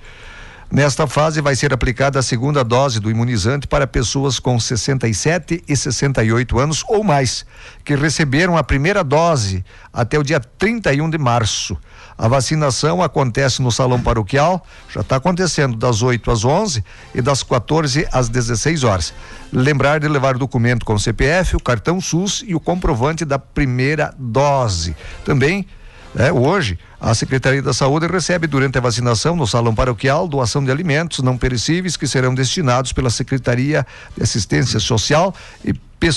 Nesta 0.75 1.07
fase 1.07 1.39
vai 1.39 1.55
ser 1.55 1.73
aplicada 1.73 2.19
a 2.19 2.21
segunda 2.21 2.61
dose 2.61 2.99
do 2.99 3.09
imunizante 3.09 3.65
para 3.65 3.87
pessoas 3.87 4.39
com 4.39 4.59
67 4.59 5.63
e 5.65 5.73
68 5.73 6.59
anos 6.59 6.83
ou 6.89 7.01
mais, 7.01 7.45
que 7.85 7.95
receberam 7.95 8.57
a 8.57 8.63
primeira 8.63 9.01
dose 9.01 9.63
até 9.93 10.19
o 10.19 10.23
dia 10.23 10.37
31 10.37 11.09
de 11.09 11.17
março. 11.17 11.77
A 12.17 12.27
vacinação 12.27 13.01
acontece 13.01 13.61
no 13.61 13.71
salão 13.71 14.01
paroquial, 14.01 14.67
já 14.93 14.99
está 14.99 15.15
acontecendo 15.15 15.77
das 15.77 16.01
8 16.01 16.29
às 16.29 16.43
11 16.43 16.83
e 17.13 17.21
das 17.21 17.41
14 17.41 18.05
às 18.11 18.27
16 18.27 18.83
horas. 18.83 19.13
Lembrar 19.53 20.01
de 20.01 20.09
levar 20.09 20.35
o 20.35 20.39
documento 20.39 20.85
com 20.85 20.95
o 20.95 20.99
CPF, 20.99 21.55
o 21.55 21.63
cartão 21.63 22.01
SUS 22.01 22.43
e 22.45 22.53
o 22.53 22.59
comprovante 22.59 23.23
da 23.23 23.39
primeira 23.39 24.13
dose. 24.19 24.93
Também 25.23 25.65
é, 26.17 26.31
hoje, 26.31 26.79
a 27.11 27.13
Secretaria 27.13 27.61
da 27.61 27.71
Saúde 27.71 28.07
recebe 28.07 28.47
durante 28.47 28.79
a 28.79 28.81
vacinação 28.81 29.35
no 29.35 29.45
salão 29.45 29.75
paroquial 29.75 30.27
doação 30.27 30.63
de 30.63 30.71
alimentos 30.71 31.19
não 31.19 31.37
perecíveis 31.37 31.95
que 31.95 32.07
serão 32.07 32.33
destinados 32.33 32.91
pela 32.91 33.11
Secretaria 33.11 33.85
de 34.17 34.23
Assistência 34.23 34.79
Social 34.79 35.33
e 35.63 35.71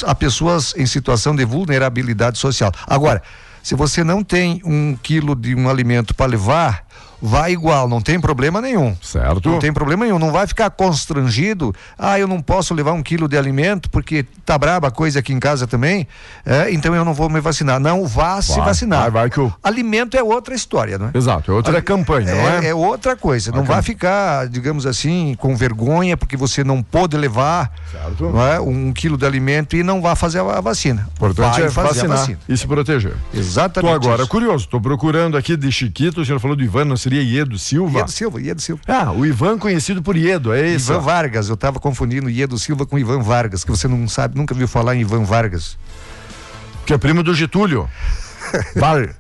a 0.06 0.14
pessoas 0.14 0.74
em 0.76 0.86
situação 0.86 1.36
de 1.36 1.44
vulnerabilidade 1.44 2.38
social. 2.38 2.72
Agora, 2.86 3.22
se 3.62 3.74
você 3.74 4.02
não 4.02 4.24
tem 4.24 4.62
um 4.64 4.96
quilo 4.96 5.34
de 5.34 5.54
um 5.54 5.68
alimento 5.68 6.14
para 6.14 6.30
levar, 6.30 6.86
vai 7.20 7.52
igual, 7.52 7.88
não 7.88 8.00
tem 8.00 8.20
problema 8.20 8.60
nenhum. 8.60 8.96
Certo. 9.02 9.48
Não 9.48 9.58
tem 9.58 9.72
problema 9.72 10.04
nenhum, 10.04 10.18
não 10.18 10.32
vai 10.32 10.46
ficar 10.46 10.70
constrangido. 10.70 11.74
Ah, 11.98 12.18
eu 12.18 12.26
não 12.26 12.40
posso 12.40 12.74
levar 12.74 12.92
um 12.92 13.02
quilo 13.02 13.28
de 13.28 13.36
alimento 13.36 13.90
porque 13.90 14.24
tá 14.44 14.56
braba 14.56 14.88
a 14.88 14.90
coisa 14.90 15.18
aqui 15.18 15.32
em 15.32 15.40
casa 15.40 15.66
também, 15.66 16.06
é, 16.44 16.72
então 16.72 16.94
eu 16.94 17.04
não 17.04 17.14
vou 17.14 17.28
me 17.28 17.40
vacinar. 17.40 17.80
Não, 17.80 18.06
vá 18.06 18.34
vai, 18.34 18.42
se 18.42 18.60
vacinar. 18.60 19.02
Vai, 19.02 19.10
vai 19.10 19.30
que. 19.30 19.52
Alimento 19.62 20.16
é 20.16 20.22
outra 20.22 20.54
história, 20.54 20.98
não 20.98 21.06
é? 21.06 21.10
Exato, 21.14 21.50
é 21.50 21.54
outra 21.54 21.82
campanha, 21.82 22.34
não 22.34 22.48
é? 22.48 22.66
É, 22.66 22.68
é 22.68 22.74
outra 22.74 23.16
coisa. 23.16 23.52
Não 23.52 23.64
vai 23.64 23.82
ficar, 23.82 24.48
digamos 24.48 24.86
assim, 24.86 25.34
com 25.38 25.56
vergonha 25.56 26.16
porque 26.16 26.36
você 26.36 26.62
não 26.62 26.82
pôde 26.82 27.16
levar 27.16 27.72
não 28.20 28.46
é, 28.46 28.60
um 28.60 28.92
quilo 28.92 29.16
de 29.16 29.26
alimento 29.26 29.76
e 29.76 29.82
não 29.82 30.00
vai 30.00 30.14
fazer 30.16 30.40
a 30.40 30.60
vacina. 30.60 31.08
Importante 31.14 31.58
vai 31.58 31.62
é 31.64 31.70
fazer 31.70 31.88
vacinar 31.88 32.18
vacina. 32.18 32.38
e 32.48 32.56
se 32.56 32.66
proteger. 32.66 33.14
Exatamente. 33.32 33.90
Tô 33.90 33.94
agora 33.94 34.22
isso. 34.22 34.30
curioso, 34.30 34.64
estou 34.64 34.80
procurando 34.80 35.36
aqui 35.36 35.56
de 35.56 35.70
Chiquito, 35.70 36.20
o 36.20 36.24
senhor 36.24 36.38
falou 36.38 36.56
do 36.56 36.62
Ivan, 36.62 36.84
não 36.84 36.96
seria 37.08 37.22
Iedo 37.22 37.58
Silva? 37.58 37.98
Iedo 37.98 38.10
Silva, 38.10 38.40
Iedo 38.40 38.60
Silva. 38.60 38.82
Ah, 38.86 39.10
o 39.12 39.24
Ivan 39.24 39.58
conhecido 39.58 40.02
por 40.02 40.16
Iedo, 40.16 40.52
é 40.52 40.68
isso? 40.68 40.92
Ivan 40.92 41.00
Vargas, 41.00 41.48
eu 41.48 41.54
estava 41.54 41.80
confundindo 41.80 42.28
Iedo 42.28 42.58
Silva 42.58 42.84
com 42.84 42.98
Ivan 42.98 43.20
Vargas, 43.20 43.64
que 43.64 43.70
você 43.70 43.88
não 43.88 44.06
sabe, 44.06 44.36
nunca 44.36 44.54
viu 44.54 44.68
falar 44.68 44.94
em 44.94 45.00
Ivan 45.00 45.24
Vargas. 45.24 45.78
Que 46.84 46.92
é 46.92 46.98
primo 46.98 47.22
do 47.22 47.34
Getúlio. 47.34 47.88
Var... 48.76 49.14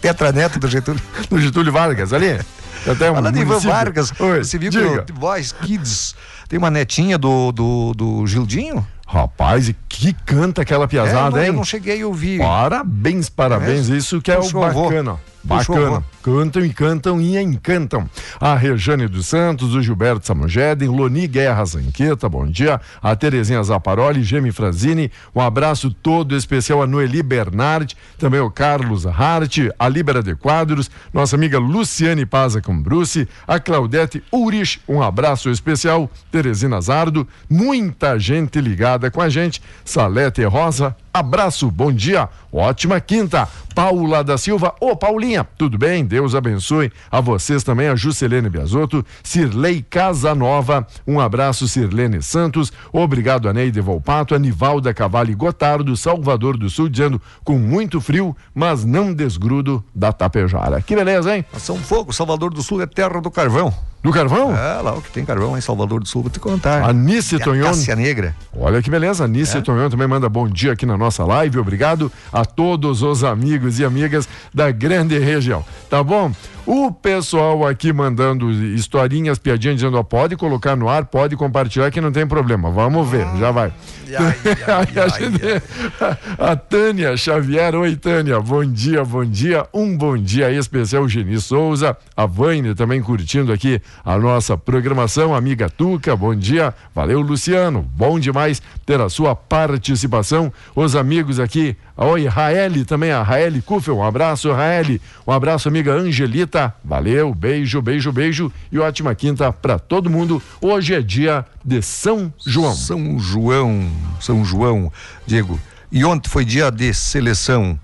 Tetraneto 0.00 0.58
do 0.58 0.68
Getúlio. 0.68 1.02
Do 1.28 1.40
Getúlio 1.40 1.72
Vargas, 1.72 2.12
ali. 2.12 2.40
Até 2.86 3.10
um 3.10 3.14
Falando 3.14 3.34
de 3.34 3.40
Ivan 3.40 3.60
Vargas, 3.60 4.12
Oi, 4.18 4.42
você 4.42 4.58
viu 4.58 4.70
diga. 4.70 5.02
que 5.02 5.12
o 5.12 5.14
Voice 5.14 5.54
Kids 5.54 6.16
tem 6.48 6.58
uma 6.58 6.70
netinha 6.70 7.16
do, 7.16 7.52
do, 7.52 7.92
do 7.94 8.26
Gildinho? 8.26 8.86
Rapaz, 9.06 9.68
e 9.68 9.76
que 9.88 10.12
canta 10.12 10.62
aquela 10.62 10.88
piazada, 10.88 11.36
é, 11.36 11.40
não, 11.40 11.40
hein? 11.40 11.46
Eu 11.48 11.52
não 11.52 11.64
cheguei 11.64 12.02
a 12.02 12.06
ouvir. 12.06 12.38
Parabéns, 12.38 13.28
parabéns. 13.28 13.90
É. 13.90 13.96
Isso 13.96 14.20
que 14.20 14.32
é 14.32 14.38
o 14.38 14.50
bacana. 14.50 15.18
Bacana. 15.44 16.04
Cantam 16.22 16.64
e 16.64 16.72
cantam 16.72 17.20
e 17.20 17.36
encantam. 17.36 18.08
A 18.40 18.54
Rejane 18.54 19.08
dos 19.08 19.26
Santos, 19.26 19.74
o 19.74 19.82
Gilberto 19.82 20.24
Samogeden, 20.24 20.88
Loni 20.88 21.26
Guerra 21.26 21.64
Zanqueta, 21.64 22.28
bom 22.28 22.46
dia. 22.46 22.80
A 23.02 23.16
Terezinha 23.16 23.62
Zaparoli, 23.62 24.22
Gemi 24.22 24.52
Franzini, 24.52 25.10
um 25.34 25.40
abraço 25.40 25.90
todo 25.90 26.36
especial 26.36 26.80
a 26.80 26.86
Noeli 26.86 27.22
Bernard, 27.22 27.96
também 28.18 28.40
o 28.40 28.50
Carlos 28.50 29.04
Hart, 29.04 29.58
a 29.76 29.88
Libera 29.88 30.22
de 30.22 30.36
Quadros, 30.36 30.88
nossa 31.12 31.34
amiga 31.34 31.58
Luciane 31.58 32.24
Paza 32.24 32.62
Bruce, 32.80 33.28
a 33.46 33.58
Claudete 33.58 34.22
Urich, 34.32 34.80
um 34.88 35.02
abraço 35.02 35.50
especial, 35.50 36.08
Teresina 36.30 36.80
Zardo, 36.80 37.26
muita 37.50 38.18
gente 38.18 38.60
ligada 38.60 39.10
com 39.10 39.20
a 39.20 39.28
gente, 39.28 39.60
Salete 39.84 40.44
Rosa, 40.44 40.96
Abraço, 41.14 41.70
bom 41.70 41.92
dia, 41.92 42.26
ótima 42.50 42.98
quinta. 42.98 43.46
Paula 43.74 44.24
da 44.24 44.38
Silva, 44.38 44.74
ô 44.80 44.96
Paulinha, 44.96 45.46
tudo 45.58 45.76
bem? 45.76 46.06
Deus 46.06 46.34
abençoe 46.34 46.90
a 47.10 47.20
vocês 47.20 47.62
também, 47.62 47.88
a 47.88 47.94
Juscelene 47.94 48.48
Biasotto, 48.48 49.04
Cirlei 49.22 49.82
Casanova, 49.82 50.86
um 51.06 51.20
abraço 51.20 51.68
Sirlene 51.68 52.22
Santos, 52.22 52.72
obrigado 52.90 53.46
a 53.46 53.52
Neide 53.52 53.80
Volpato, 53.80 54.34
Anivalda 54.34 54.94
Cavalli 54.94 55.34
Gotardo, 55.34 55.96
Salvador 55.98 56.56
do 56.56 56.70
Sul, 56.70 56.88
dizendo 56.88 57.20
com 57.44 57.58
muito 57.58 58.00
frio, 58.00 58.34
mas 58.54 58.82
não 58.82 59.12
desgrudo 59.12 59.84
da 59.94 60.12
Tapejara. 60.12 60.80
Que 60.80 60.96
beleza, 60.96 61.36
hein? 61.36 61.44
São 61.58 61.76
Fogo, 61.76 62.10
Salvador 62.12 62.54
do 62.54 62.62
Sul 62.62 62.80
é 62.80 62.86
terra 62.86 63.20
do 63.20 63.30
carvão. 63.30 63.91
Do 64.02 64.10
carvão? 64.10 64.56
É, 64.56 64.82
lá 64.82 64.94
o 64.94 65.00
que 65.00 65.12
tem 65.12 65.24
carvão 65.24 65.56
em 65.56 65.60
Salvador 65.60 66.00
do 66.00 66.08
Sul, 66.08 66.22
vou 66.22 66.30
te 66.30 66.40
contar. 66.40 66.82
Anice 66.82 67.38
Tonhon. 67.38 67.64
Cássia 67.66 67.94
Negra. 67.94 68.34
Olha 68.56 68.82
que 68.82 68.90
beleza, 68.90 69.24
Anice 69.24 69.58
é. 69.58 69.60
Tonhon 69.60 69.88
também 69.88 70.08
manda 70.08 70.28
bom 70.28 70.48
dia 70.48 70.72
aqui 70.72 70.84
na 70.84 70.98
nossa 70.98 71.24
live. 71.24 71.58
Obrigado 71.58 72.10
a 72.32 72.44
todos 72.44 73.02
os 73.02 73.22
amigos 73.22 73.78
e 73.78 73.84
amigas 73.84 74.28
da 74.52 74.72
grande 74.72 75.16
região. 75.18 75.64
Tá 75.88 76.02
bom? 76.02 76.32
O 76.64 76.92
pessoal 76.92 77.66
aqui 77.66 77.92
mandando 77.92 78.52
historinhas, 78.52 79.36
piadinhas, 79.36 79.76
dizendo: 79.76 79.98
ó, 79.98 80.02
pode 80.04 80.36
colocar 80.36 80.76
no 80.76 80.88
ar, 80.88 81.06
pode 81.06 81.36
compartilhar 81.36 81.90
que 81.90 82.00
não 82.00 82.12
tem 82.12 82.24
problema. 82.24 82.70
Vamos 82.70 83.08
ver, 83.08 83.26
já 83.38 83.50
vai. 83.50 83.72
a, 86.38 86.54
Tânia 86.54 87.16
Xavier, 87.16 87.74
oi 87.74 87.96
Tânia, 87.96 88.38
bom 88.38 88.64
dia, 88.64 89.04
bom 89.04 89.24
dia. 89.24 89.66
Um 89.74 89.96
bom 89.96 90.16
dia 90.16 90.52
especial, 90.52 91.08
Geni 91.08 91.40
Souza. 91.40 91.96
A 92.16 92.26
Vaine 92.26 92.74
também 92.74 93.02
curtindo 93.02 93.52
aqui 93.52 93.80
a 94.04 94.16
nossa 94.18 94.56
programação. 94.56 95.34
Amiga 95.34 95.68
Tuca, 95.68 96.14
bom 96.14 96.34
dia. 96.34 96.72
Valeu, 96.94 97.20
Luciano. 97.20 97.84
Bom 97.94 98.20
demais 98.20 98.62
ter 98.86 99.00
a 99.00 99.08
sua 99.08 99.34
participação. 99.34 100.52
Os 100.76 100.94
amigos 100.94 101.40
aqui 101.40 101.76
Oi, 101.94 102.26
Raeli 102.26 102.86
também, 102.86 103.12
a 103.12 103.22
Raeli 103.22 103.60
Kufel, 103.60 103.98
um 103.98 104.02
abraço, 104.02 104.50
Raeli. 104.50 105.00
Um 105.26 105.32
abraço, 105.32 105.68
amiga 105.68 105.92
Angelita. 105.92 106.74
Valeu, 106.82 107.34
beijo, 107.34 107.82
beijo, 107.82 108.10
beijo 108.10 108.50
e 108.72 108.78
ótima 108.78 109.14
quinta 109.14 109.52
para 109.52 109.78
todo 109.78 110.08
mundo. 110.08 110.42
Hoje 110.58 110.94
é 110.94 111.02
dia 111.02 111.44
de 111.62 111.82
São 111.82 112.32
João. 112.46 112.74
São 112.74 113.18
João, 113.18 113.92
São 114.18 114.42
João, 114.42 114.90
Diego. 115.26 115.60
E 115.90 116.02
ontem 116.02 116.30
foi 116.30 116.46
dia 116.46 116.70
de 116.70 116.94
seleção 116.94 117.78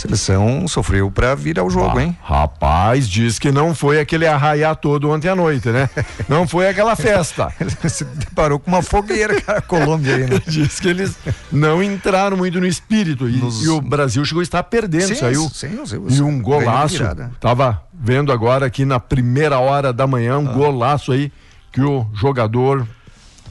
seleção 0.00 0.68
sofreu 0.68 1.10
para 1.10 1.34
vir 1.34 1.58
ao 1.58 1.70
jogo, 1.70 1.98
ah, 1.98 2.02
hein? 2.02 2.18
Rapaz, 2.22 3.08
diz 3.08 3.38
que 3.38 3.50
não 3.50 3.74
foi 3.74 4.00
aquele 4.00 4.26
arraiar 4.26 4.76
todo 4.76 5.10
ontem 5.10 5.28
à 5.28 5.34
noite, 5.34 5.68
né? 5.68 5.88
não 6.28 6.46
foi 6.46 6.68
aquela 6.68 6.94
festa. 6.96 7.52
Se 7.88 8.04
deparou 8.04 8.58
com 8.58 8.70
uma 8.70 8.82
fogueira, 8.82 9.40
cara, 9.40 9.58
a 9.58 9.62
Colômbia 9.62 10.16
aí, 10.16 10.26
né? 10.26 10.40
diz 10.46 10.78
que 10.80 10.88
eles 10.88 11.16
não 11.50 11.82
entraram 11.82 12.36
muito 12.36 12.60
no 12.60 12.66
espírito 12.66 13.28
e, 13.28 13.36
Nos... 13.36 13.64
e 13.64 13.68
o 13.68 13.80
Brasil 13.80 14.24
chegou 14.24 14.40
a 14.40 14.42
estar 14.42 14.62
perdendo, 14.64 15.08
sim, 15.08 15.14
saiu. 15.14 15.50
Sim, 15.52 15.84
sim, 15.86 15.96
e 16.08 16.22
um 16.22 16.40
golaço. 16.40 17.02
Tava 17.40 17.82
vendo 17.92 18.32
agora 18.32 18.66
aqui 18.66 18.84
na 18.84 19.00
primeira 19.00 19.58
hora 19.58 19.92
da 19.92 20.06
manhã 20.06 20.38
um 20.38 20.48
ah. 20.48 20.52
golaço 20.52 21.12
aí 21.12 21.32
que 21.72 21.80
o 21.80 22.06
jogador 22.14 22.86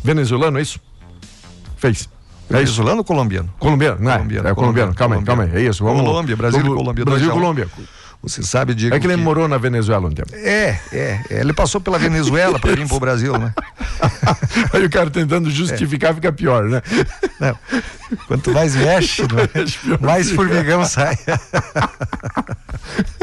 venezuelano, 0.04 0.60
é 0.60 0.62
isso? 0.62 0.80
Fez. 1.78 2.10
É 2.50 2.54
Venezuelano 2.54 3.00
ou 3.00 3.04
colombiano? 3.04 3.54
Colombiano, 3.60 3.98
não 4.00 4.12
é? 4.12 4.16
colombiano, 4.16 4.50
é 4.50 4.54
colombiano. 4.54 4.94
Calma 4.94 5.16
aí, 5.16 5.24
calma 5.24 5.44
aí. 5.44 5.56
É 5.56 5.62
isso. 5.62 5.84
Vamos, 5.84 6.02
Colômbia, 6.02 6.36
Brasil 6.36 6.62
e 6.62 6.64
Colômbia. 6.64 7.06
Brasil 7.06 7.28
e 7.28 7.32
Colômbia. 7.32 7.68
Você 8.22 8.42
sabe, 8.42 8.74
Diego. 8.74 8.96
É 8.96 9.00
que 9.00 9.06
ele 9.06 9.16
que... 9.16 9.22
morou 9.22 9.48
na 9.48 9.58
Venezuela 9.58 10.08
um 10.08 10.12
tempo. 10.12 10.34
É, 10.34 10.80
é. 10.92 11.22
é. 11.30 11.40
Ele 11.42 11.54
passou 11.54 11.80
pela 11.80 12.00
Venezuela 12.00 12.60
para 12.60 12.76
vir 12.76 12.88
para 12.88 12.98
o 12.98 13.00
Brasil, 13.00 13.38
né? 13.38 13.54
Aí 14.74 14.84
o 14.84 14.90
cara 14.90 15.12
tentando 15.12 15.50
justificar 15.52 16.12
é. 16.12 16.14
fica 16.16 16.32
pior, 16.32 16.64
né? 16.64 16.82
Não. 17.40 17.56
Quanto 18.28 18.52
mais 18.52 18.76
mexe, 18.76 19.22
é? 19.22 20.02
mais 20.04 20.32
formigão 20.32 20.84
sai. 20.86 21.18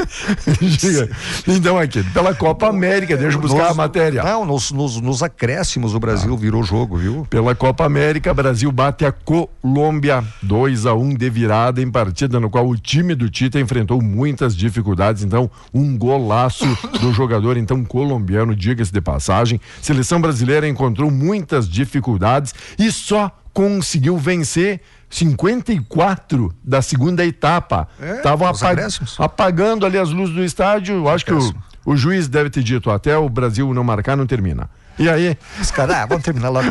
então 1.46 1.79
aqui, 1.79 2.03
pela 2.12 2.35
Copa 2.35 2.68
América, 2.68 3.16
deixa 3.16 3.37
eu 3.37 3.40
buscar 3.40 3.62
nos, 3.62 3.70
a 3.70 3.75
matéria. 3.75 4.22
Não, 4.22 4.44
nos, 4.44 4.70
nos, 4.70 5.01
nos 5.01 5.22
acréscimos 5.22 5.94
o 5.94 6.01
Brasil 6.01 6.35
ah. 6.35 6.37
virou 6.37 6.62
jogo, 6.62 6.96
viu? 6.96 7.27
Pela 7.29 7.55
Copa 7.55 7.85
América, 7.85 8.35
Brasil 8.35 8.70
bate 8.70 9.05
a 9.05 9.12
Colômbia 9.12 10.25
2 10.42 10.87
a 10.87 10.94
1 10.94 11.03
um 11.03 11.14
de 11.14 11.31
virada 11.31 11.81
em 11.81 11.90
partida 11.90 12.38
no 12.38 12.51
qual 12.51 12.68
o 12.68 12.77
time 12.77 13.14
do 13.14 13.31
Tita 13.31 13.59
enfrentou 13.59 14.01
muitas 14.01 14.57
dificuldades, 14.57 15.22
então 15.22 15.51
um 15.72 15.96
golaço 15.96 16.66
do 17.01 17.12
jogador 17.14 17.57
então 17.57 17.85
colombiano, 17.85 18.55
diga-se 18.55 18.92
de 18.92 19.01
passagem. 19.01 19.61
Seleção 19.81 20.20
brasileira 20.20 20.68
encontrou 20.68 21.11
muitas 21.11 21.68
dificuldades 21.68 22.55
e 22.79 22.90
só 22.90 23.31
conseguiu 23.53 24.16
vencer 24.16 24.81
54 25.12 26.55
da 26.64 26.81
segunda 26.81 27.25
etapa. 27.25 27.87
Estavam 28.16 28.48
é, 28.48 28.51
apag 28.51 28.83
apagando 29.18 29.87
ali 29.87 29.98
as 29.98 30.11
luzes 30.11 30.35
do 30.35 30.42
estádio. 30.42 30.96
Eu 30.96 31.09
acho 31.09 31.25
que 31.25 31.35
o, 31.35 31.55
o 31.85 31.96
juiz 31.96 32.27
deve 32.27 32.51
ter 32.51 32.62
dito: 32.62 32.90
até 32.90 33.16
o 33.16 33.29
Brasil 33.29 33.72
não 33.75 33.85
marcar, 33.85 34.16
não 34.16 34.27
termina. 34.27 34.68
E 34.98 35.09
aí? 35.09 35.37
Os 35.61 35.70
caras, 35.70 35.96
ah, 35.96 36.07
vamos 36.07 36.25
terminar 36.25 36.48
logo. 36.48 36.66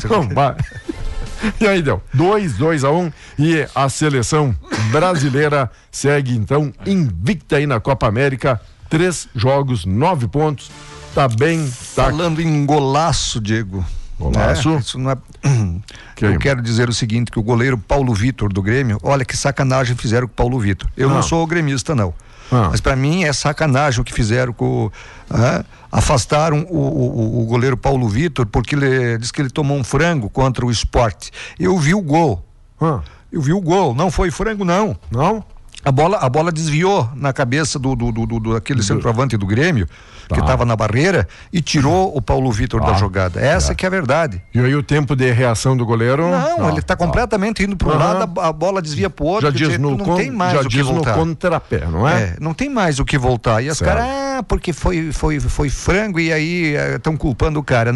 e 1.60 1.68
aí 1.68 1.82
deu 1.82 2.02
2, 2.14 2.58
2 2.58 2.84
a 2.84 2.92
1 2.92 3.00
um, 3.00 3.12
e 3.38 3.68
a 3.74 3.90
seleção 3.90 4.56
brasileira 4.92 5.72
segue 5.92 6.36
então 6.36 6.72
invicta 6.86 7.58
aí 7.58 7.68
na 7.68 7.80
Copa 7.80 8.08
América. 8.08 8.60
Três 8.90 9.30
jogos, 9.36 9.86
nove 9.86 10.28
pontos. 10.28 10.70
Tá 11.14 11.28
bem. 11.28 11.64
Tá... 11.96 12.06
Falando 12.06 12.42
em 12.42 12.66
golaço, 12.66 13.40
Diego. 13.40 13.86
Golaço. 14.22 14.70
É, 14.70 14.78
isso 14.78 15.00
não 15.00 15.12
é... 15.12 15.18
Eu 16.22 16.38
quero 16.38 16.62
dizer 16.62 16.88
o 16.88 16.94
seguinte: 16.94 17.32
que 17.32 17.40
o 17.40 17.44
goleiro 17.44 17.78
Paulo 17.78 18.14
Vitor 18.14 18.54
do 18.54 18.62
Grêmio, 18.62 19.00
olha 19.02 19.26
que 19.26 19.36
sacanagem 19.36 19.96
fizeram 19.96 20.28
com 20.28 20.34
o 20.34 20.36
Paulo 20.36 20.60
Vitor. 20.60 20.88
Eu 20.96 21.10
não, 21.10 21.16
não 21.16 21.24
sou 21.24 21.46
gremista, 21.48 21.96
não. 21.96 22.14
Ah. 22.52 22.68
Mas 22.70 22.82
para 22.82 22.96
mim 22.96 23.24
é 23.24 23.34
sacanagem 23.34 24.02
o 24.02 24.04
que 24.04 24.14
fizeram 24.14 24.54
com. 24.54 24.92
Ah, 25.30 25.64
afastaram 25.92 26.66
o, 26.70 26.78
o, 26.78 27.42
o, 27.42 27.46
goleiro 27.46 27.78
Paulo 27.78 28.08
Vitor 28.08 28.46
porque 28.46 28.76
ele 28.76 29.18
diz 29.18 29.32
que 29.32 29.42
ele 29.42 29.50
tomou 29.50 29.78
um 29.78 29.84
frango 29.84 30.30
contra 30.30 30.66
o 30.66 30.70
esporte. 30.70 31.32
Eu 31.58 31.78
vi 31.78 31.96
o 31.96 32.02
gol. 32.02 32.46
Ah. 32.80 33.00
Eu 33.32 33.42
vi 33.42 33.54
o 33.54 33.62
gol. 33.62 33.96
Não 33.96 34.12
foi 34.12 34.30
frango, 34.30 34.66
não. 34.66 34.98
Não? 35.10 35.44
A 35.84 35.92
bola, 35.92 36.18
a 36.18 36.30
bola 36.30 36.52
desviou 36.52 37.10
na 37.16 37.34
cabeça 37.34 37.80
do, 37.80 37.96
do, 37.96 38.12
do, 38.12 38.40
do 38.40 38.56
aquele 38.56 38.84
centroavante 38.84 39.36
do 39.36 39.48
Grêmio, 39.48 39.88
tá. 40.28 40.36
que 40.36 40.42
estava 40.42 40.64
na 40.64 40.76
barreira, 40.76 41.28
e 41.52 41.60
tirou 41.60 42.16
o 42.16 42.22
Paulo 42.22 42.52
Vitor 42.52 42.82
da 42.82 42.94
jogada. 42.94 43.40
Essa 43.40 43.72
é. 43.72 43.76
que 43.76 43.86
é 43.86 43.88
a 43.88 43.90
verdade. 43.90 44.42
E 44.54 44.60
aí 44.60 44.76
o 44.76 44.84
tempo 44.84 45.16
de 45.16 45.32
reação 45.32 45.76
do 45.76 45.86
goleiro? 45.86 46.30
Não, 46.30 46.70
ele 46.70 46.80
está 46.80 46.96
completamente 46.96 47.64
indo 47.64 47.76
para 47.76 47.90
um 47.90 47.92
uhum. 47.92 47.98
lado, 47.98 48.40
a, 48.42 48.54
bola 48.54 48.82
desvia 48.82 49.10
para 49.10 49.26
o 49.26 49.28
outro. 49.28 49.52
Já 49.52 49.58
diz 49.58 49.80
no, 49.80 49.98
não 49.98 50.16
tem 50.16 50.30
mais 50.30 50.54
já 50.54 50.62
o 50.62 50.70
que 50.70 50.84
voltar. 50.84 51.18
no 51.18 51.26
contrapé, 51.26 51.86
não 51.88 52.08
é? 52.08 52.22
é? 52.22 52.36
Não 52.40 52.54
tem 52.54 52.70
mais 52.70 53.00
o 53.00 53.06
que 53.06 53.18
voltar. 53.18 53.64
E 53.64 53.70
os 53.70 53.80
caras, 53.80 54.04
ah, 54.06 54.44
porque 54.48 54.74
foi, 54.74 55.12
foi, 55.12 55.40
foi 55.40 55.70
frango 55.70 56.20
e 56.20 56.32
aí 56.32 56.76
estão 56.96 57.14
eh, 57.14 57.18
culpando 57.18 57.60
o 57.60 57.64
cara. 57.64 57.92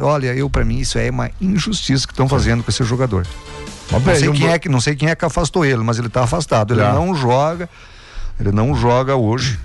Olha, 0.00 0.34
eu 0.34 0.48
para 0.48 0.64
mim 0.64 0.78
isso 0.78 0.98
é 0.98 1.10
uma 1.10 1.30
injustiça 1.40 2.06
que 2.06 2.12
estão 2.12 2.28
fazendo 2.28 2.62
com 2.62 2.70
esse 2.70 2.82
jogador. 2.82 3.26
Não 3.90 4.00
sei, 4.16 4.32
quem 4.32 4.48
é 4.48 4.58
que, 4.58 4.68
não 4.68 4.80
sei 4.80 4.96
quem 4.96 5.08
é 5.08 5.14
que 5.14 5.24
afastou 5.24 5.64
ele, 5.64 5.82
mas 5.82 5.98
ele 5.98 6.08
está 6.08 6.24
afastado. 6.24 6.74
Ele 6.74 6.82
não 6.82 7.14
joga, 7.14 7.68
ele 8.38 8.52
não 8.52 8.74
joga 8.74 9.14
hoje. 9.14 9.58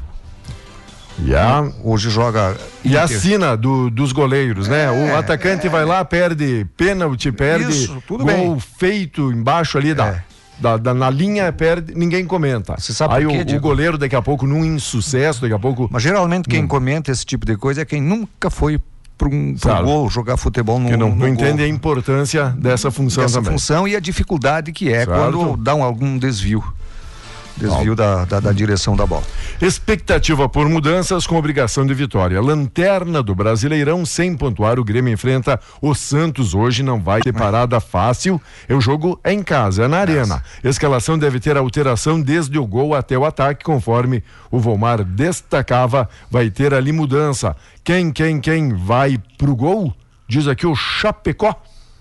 A, 1.36 1.70
hoje 1.84 2.10
joga. 2.10 2.56
E 2.84 2.98
a 2.98 3.08
sina 3.08 3.56
do, 3.56 3.90
dos 3.90 4.12
goleiros, 4.12 4.68
né? 4.68 4.86
é? 4.86 4.92
O 4.92 5.16
atacante 5.16 5.68
é, 5.68 5.70
vai 5.70 5.86
lá, 5.86 6.04
perde 6.04 6.66
pênalti, 6.76 7.32
perde 7.32 7.72
isso, 7.72 8.02
tudo 8.08 8.26
gol 8.26 8.34
bem. 8.34 8.60
feito 8.60 9.32
embaixo 9.32 9.78
ali 9.78 9.94
da, 9.94 10.08
é. 10.08 10.24
da, 10.60 10.78
da, 10.78 10.94
na 10.94 11.10
linha, 11.10 11.52
perde, 11.52 11.94
ninguém 11.96 12.26
comenta. 12.26 12.76
Você 12.78 12.94
sabe 12.94 13.16
Aí 13.16 13.26
o, 13.26 13.30
o, 13.30 13.60
goleiro 13.60 13.98
daqui 13.98 14.16
a 14.16 14.22
pouco 14.22 14.48
num 14.48 14.66
insucesso, 14.66 15.42
daqui 15.42 15.54
a 15.54 15.60
pouco. 15.60 15.88
Mas 15.92 16.02
geralmente 16.02 16.48
quem 16.48 16.64
hum. 16.64 16.68
comenta 16.68 17.12
esse 17.12 17.26
tipo 17.26 17.46
de 17.46 17.56
coisa 17.56 17.82
é 17.82 17.86
quem 17.86 18.02
nunca 18.02 18.50
foi 18.50 18.80
para 19.18 19.28
um 19.28 19.56
claro. 19.60 19.86
gol, 19.86 20.10
jogar 20.10 20.38
futebol 20.38 20.80
no, 20.80 20.90
que 20.90 20.98
não, 20.98 21.10
no 21.10 21.16
não 21.16 21.28
entende 21.28 21.62
a 21.62 21.68
importância 21.68 22.50
dessa 22.58 22.90
função 22.90 23.24
dessa 23.24 23.40
também. 23.40 23.52
função 23.52 23.88
e 23.88 23.96
a 23.96 24.00
dificuldade 24.00 24.72
que 24.72 24.92
é 24.92 25.06
quando 25.06 25.56
dá 25.58 25.76
um, 25.76 25.84
algum 25.84 26.18
desvio 26.18 26.64
desvio 27.62 27.96
da, 27.96 28.26
da, 28.26 28.40
da, 28.40 28.52
direção 28.52 28.96
da 28.96 29.06
bola. 29.06 29.24
Expectativa 29.62 30.50
por 30.50 30.68
mudanças 30.68 31.28
com 31.28 31.36
obrigação 31.36 31.86
de 31.86 31.94
vitória. 31.94 32.42
Lanterna 32.42 33.22
do 33.22 33.36
Brasileirão 33.36 34.06
sem 34.06 34.36
pontuar. 34.36 34.80
O 34.80 34.84
Grêmio 34.84 35.14
enfrenta 35.14 35.60
o 35.82 35.94
Santos 35.94 36.54
hoje. 36.54 36.84
Não 36.84 37.00
vai 37.00 37.22
ter 37.22 37.34
parada 37.34 37.80
fácil. 37.80 38.42
O 38.70 38.82
jogo 38.82 39.20
é 39.24 39.32
em 39.32 39.44
casa, 39.44 39.84
é 39.84 39.88
na 39.88 39.98
arena. 39.98 40.44
Escalação 40.64 41.18
deve 41.18 41.40
ter 41.40 41.58
alteração 41.58 42.22
desde 42.22 42.58
o 42.58 42.66
gol 42.66 42.96
até 42.96 43.18
o 43.18 43.26
ataque, 43.26 43.64
conforme 43.64 44.24
o 44.50 44.60
Volmar 44.60 45.04
destacava. 45.04 46.10
Vai 46.30 46.50
ter 46.50 46.74
ali 46.74 46.92
mudança. 46.92 47.56
Quem, 47.84 48.12
quem, 48.12 48.40
quem 48.40 48.74
vai 48.74 49.18
pro 49.38 49.56
gol? 49.56 49.94
Diz 50.28 50.48
aqui 50.48 50.66
o 50.66 50.76
Chapecó. 50.76 51.56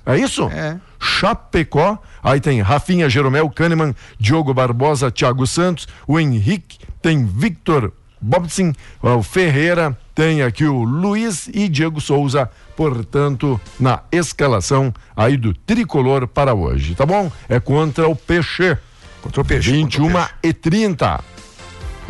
É 0.07 0.17
isso? 0.17 0.49
É. 0.51 0.79
Chapecó. 1.01 1.99
Aí 2.23 2.41
tem 2.41 2.61
Rafinha, 2.61 3.09
Jeromel, 3.09 3.49
Kahneman, 3.49 3.95
Diogo 4.19 4.53
Barbosa, 4.53 5.11
Thiago 5.11 5.47
Santos, 5.47 5.89
o 6.07 6.21
Henrique, 6.21 6.79
tem 7.01 7.25
Victor 7.25 7.93
Bobson, 8.21 8.73
o 9.01 9.23
Ferreira, 9.23 9.97
tem 10.15 10.43
aqui 10.43 10.67
o 10.67 10.83
Luiz 10.83 11.49
e 11.49 11.67
Diego 11.69 12.01
Souza, 12.01 12.51
portanto, 12.77 13.59
na 13.79 14.01
escalação 14.13 14.93
aí 15.17 15.39
do 15.39 15.55
tricolor 15.55 16.29
para 16.29 16.53
hoje, 16.53 16.95
tá 16.95 17.07
bom? 17.07 17.33
É 17.49 17.59
contra 17.59 18.07
o 18.07 18.15
Peixe. 18.15 18.77
Contra 19.23 19.41
o 19.41 19.45
Peixe. 19.45 19.71
21 19.73 20.05
contra 20.05 20.19
o 20.19 20.23
Peixe. 20.27 20.35
e 20.43 20.53
30. 20.53 21.25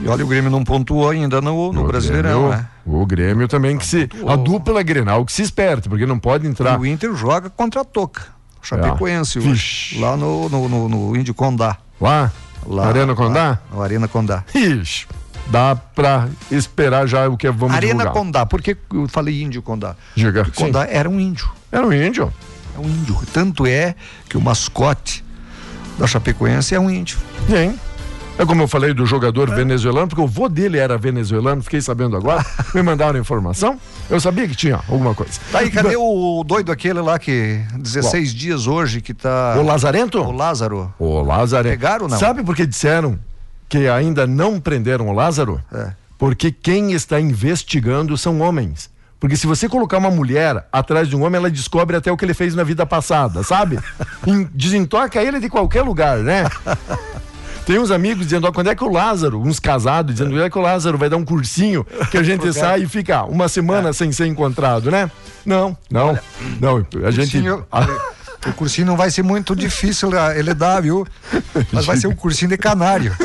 E 0.00 0.09
olha, 0.09 0.24
o 0.24 0.29
Grêmio 0.29 0.50
não 0.50 0.64
pontuou 0.64 1.11
ainda 1.11 1.40
no, 1.40 1.72
no 1.72 1.87
Brasileirão, 1.87 2.48
Grêmio, 2.48 2.57
né? 2.57 2.68
O 2.87 3.07
Grêmio 3.07 3.46
também 3.46 3.76
que 3.76 3.87
se. 3.87 4.09
A 4.26 4.35
dupla 4.35 4.83
Grenal 4.83 5.24
que 5.24 5.33
se 5.33 5.42
esperte, 5.42 5.88
porque 5.88 6.07
não 6.07 6.18
pode 6.18 6.46
entrar. 6.46 6.79
E 6.79 6.83
o 6.83 6.87
Inter 6.87 7.14
joga 7.14 7.50
contra 7.50 7.83
a 7.83 7.85
Toca. 7.85 8.39
Chapecoense 8.62 9.38
é. 9.38 9.42
hoje. 9.42 9.99
Lá 9.99 10.16
no, 10.16 10.49
no, 10.49 10.68
no, 10.68 10.88
no 10.88 11.16
Índio 11.16 11.35
Condá. 11.35 11.77
Lá? 12.01 12.33
Lá 12.66 12.87
Arena 12.87 13.14
Condá? 13.14 13.40
Lá, 13.42 13.61
no 13.73 13.83
Arena 13.83 14.09
Condá. 14.09 14.44
Ixi. 14.55 15.07
Dá 15.49 15.75
pra 15.75 16.29
esperar 16.51 17.07
já 17.07 17.29
o 17.29 17.37
que 17.37 17.51
vamos 17.51 17.75
Arena 17.75 18.05
divulgar. 18.05 18.12
Condá, 18.12 18.46
por 18.46 18.62
que 18.62 18.77
eu 18.92 19.09
falei 19.09 19.42
índio 19.42 19.62
Condá? 19.62 19.96
Diga. 20.14 20.44
Condá 20.55 20.85
era 20.85 21.09
um 21.09 21.18
índio. 21.18 21.51
Era 21.73 21.87
um 21.87 21.92
índio? 21.92 22.33
É 22.77 22.79
um 22.79 22.88
índio. 22.88 23.18
Tanto 23.33 23.66
é 23.66 23.94
que 24.29 24.37
o 24.37 24.40
mascote 24.40 25.25
da 25.99 26.07
Chapecoense 26.07 26.75
é 26.75 26.81
um 26.81 26.88
índio. 26.88 27.18
Sim. 27.49 27.79
É 28.40 28.46
como 28.46 28.62
eu 28.62 28.66
falei 28.66 28.94
do 28.94 29.05
jogador 29.05 29.50
venezuelano, 29.50 30.09
porque 30.09 30.22
o 30.22 30.26
vô 30.26 30.48
dele 30.48 30.79
era 30.79 30.96
venezuelano, 30.96 31.62
fiquei 31.62 31.83
sabendo 31.83 32.16
agora. 32.16 32.42
Me 32.74 32.83
mandaram 32.83 33.20
informação. 33.20 33.79
Eu 34.09 34.18
sabia 34.18 34.48
que 34.48 34.57
tinha 34.57 34.81
alguma 34.88 35.14
coisa. 35.14 35.33
Tá 35.53 35.59
aí, 35.59 35.70
cadê 35.70 35.94
o 35.94 36.42
doido 36.42 36.72
aquele 36.72 37.03
lá 37.03 37.18
que 37.18 37.61
16 37.76 38.33
Bom. 38.33 38.38
dias 38.38 38.66
hoje 38.66 39.03
que 39.03 39.12
tá. 39.12 39.57
O 39.59 39.62
Lazarento? 39.62 40.22
O 40.22 40.33
Lázaro. 40.33 40.90
O 40.98 41.20
Lázaro. 41.20 41.68
Pegaram 41.68 42.09
não? 42.09 42.18
Sabe 42.18 42.42
por 42.42 42.57
que 42.57 42.64
disseram 42.64 43.18
que 43.68 43.87
ainda 43.88 44.26
não 44.26 44.59
prenderam 44.59 45.09
o 45.09 45.12
Lázaro? 45.12 45.61
É. 45.70 45.90
Porque 46.16 46.50
quem 46.50 46.92
está 46.92 47.20
investigando 47.20 48.16
são 48.16 48.40
homens. 48.40 48.88
Porque 49.20 49.37
se 49.37 49.46
você 49.46 49.68
colocar 49.68 49.98
uma 49.98 50.11
mulher 50.11 50.66
atrás 50.72 51.07
de 51.07 51.14
um 51.14 51.22
homem, 51.24 51.37
ela 51.37 51.50
descobre 51.50 51.94
até 51.94 52.11
o 52.11 52.16
que 52.16 52.24
ele 52.24 52.33
fez 52.33 52.55
na 52.55 52.64
vida 52.64 52.87
passada, 52.87 53.42
sabe? 53.42 53.79
Desentoca 54.55 55.22
ele 55.22 55.38
de 55.40 55.50
qualquer 55.50 55.83
lugar, 55.83 56.20
né? 56.20 56.44
Tem 57.71 57.79
uns 57.79 57.93
amigos 57.93 58.27
dizendo, 58.27 58.49
ó, 58.49 58.51
quando 58.51 58.69
é 58.69 58.75
que 58.75 58.83
o 58.83 58.91
Lázaro, 58.91 59.41
uns 59.41 59.61
casados, 59.61 60.13
dizendo, 60.13 60.33
quando 60.33 60.43
é 60.43 60.51
que 60.51 60.59
o 60.59 60.61
Lázaro 60.61 60.99
vai 60.99 61.09
dar 61.09 61.17
um 61.17 61.25
cursinho 61.25 61.87
que 62.11 62.19
a 62.19 62.23
gente 62.25 62.51
sai 62.53 62.83
e 62.83 62.89
fica 62.89 63.23
uma 63.23 63.49
semana 63.49 63.91
é. 63.91 63.93
sem 63.93 64.11
ser 64.11 64.27
encontrado, 64.27 64.91
né? 64.91 65.09
Não, 65.47 65.79
não, 65.89 66.09
Olha, 66.09 66.23
não, 66.61 66.85
a 67.07 67.11
gente... 67.13 67.41
Cursinho, 67.41 67.65
o 68.45 68.53
cursinho 68.55 68.89
não 68.89 68.97
vai 68.97 69.09
ser 69.09 69.23
muito 69.23 69.55
difícil 69.55 70.11
ele 70.35 70.53
dar, 70.53 70.81
viu? 70.83 71.07
Mas 71.71 71.87
vai 71.87 71.97
ser 71.97 72.09
um 72.09 72.15
cursinho 72.17 72.49
de 72.49 72.57
canário. 72.59 73.17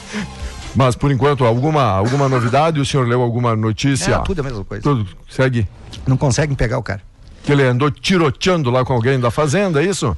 Mas 0.74 0.96
por 0.96 1.12
enquanto, 1.12 1.44
alguma, 1.44 1.82
alguma 1.82 2.26
novidade? 2.26 2.80
O 2.80 2.86
senhor 2.86 3.06
leu 3.06 3.20
alguma 3.20 3.54
notícia? 3.54 4.14
É, 4.14 4.18
tudo 4.20 4.40
a 4.40 4.44
mesma 4.44 4.64
coisa. 4.64 4.82
Tudo 4.82 5.06
segue. 5.28 5.68
Não 6.06 6.16
conseguem 6.16 6.56
pegar 6.56 6.78
o 6.78 6.82
cara. 6.82 7.02
Que 7.42 7.52
ele 7.52 7.62
andou 7.62 7.90
tiroteando 7.90 8.70
lá 8.70 8.82
com 8.82 8.94
alguém 8.94 9.20
da 9.20 9.30
fazenda, 9.30 9.82
é 9.82 9.86
isso? 9.86 10.16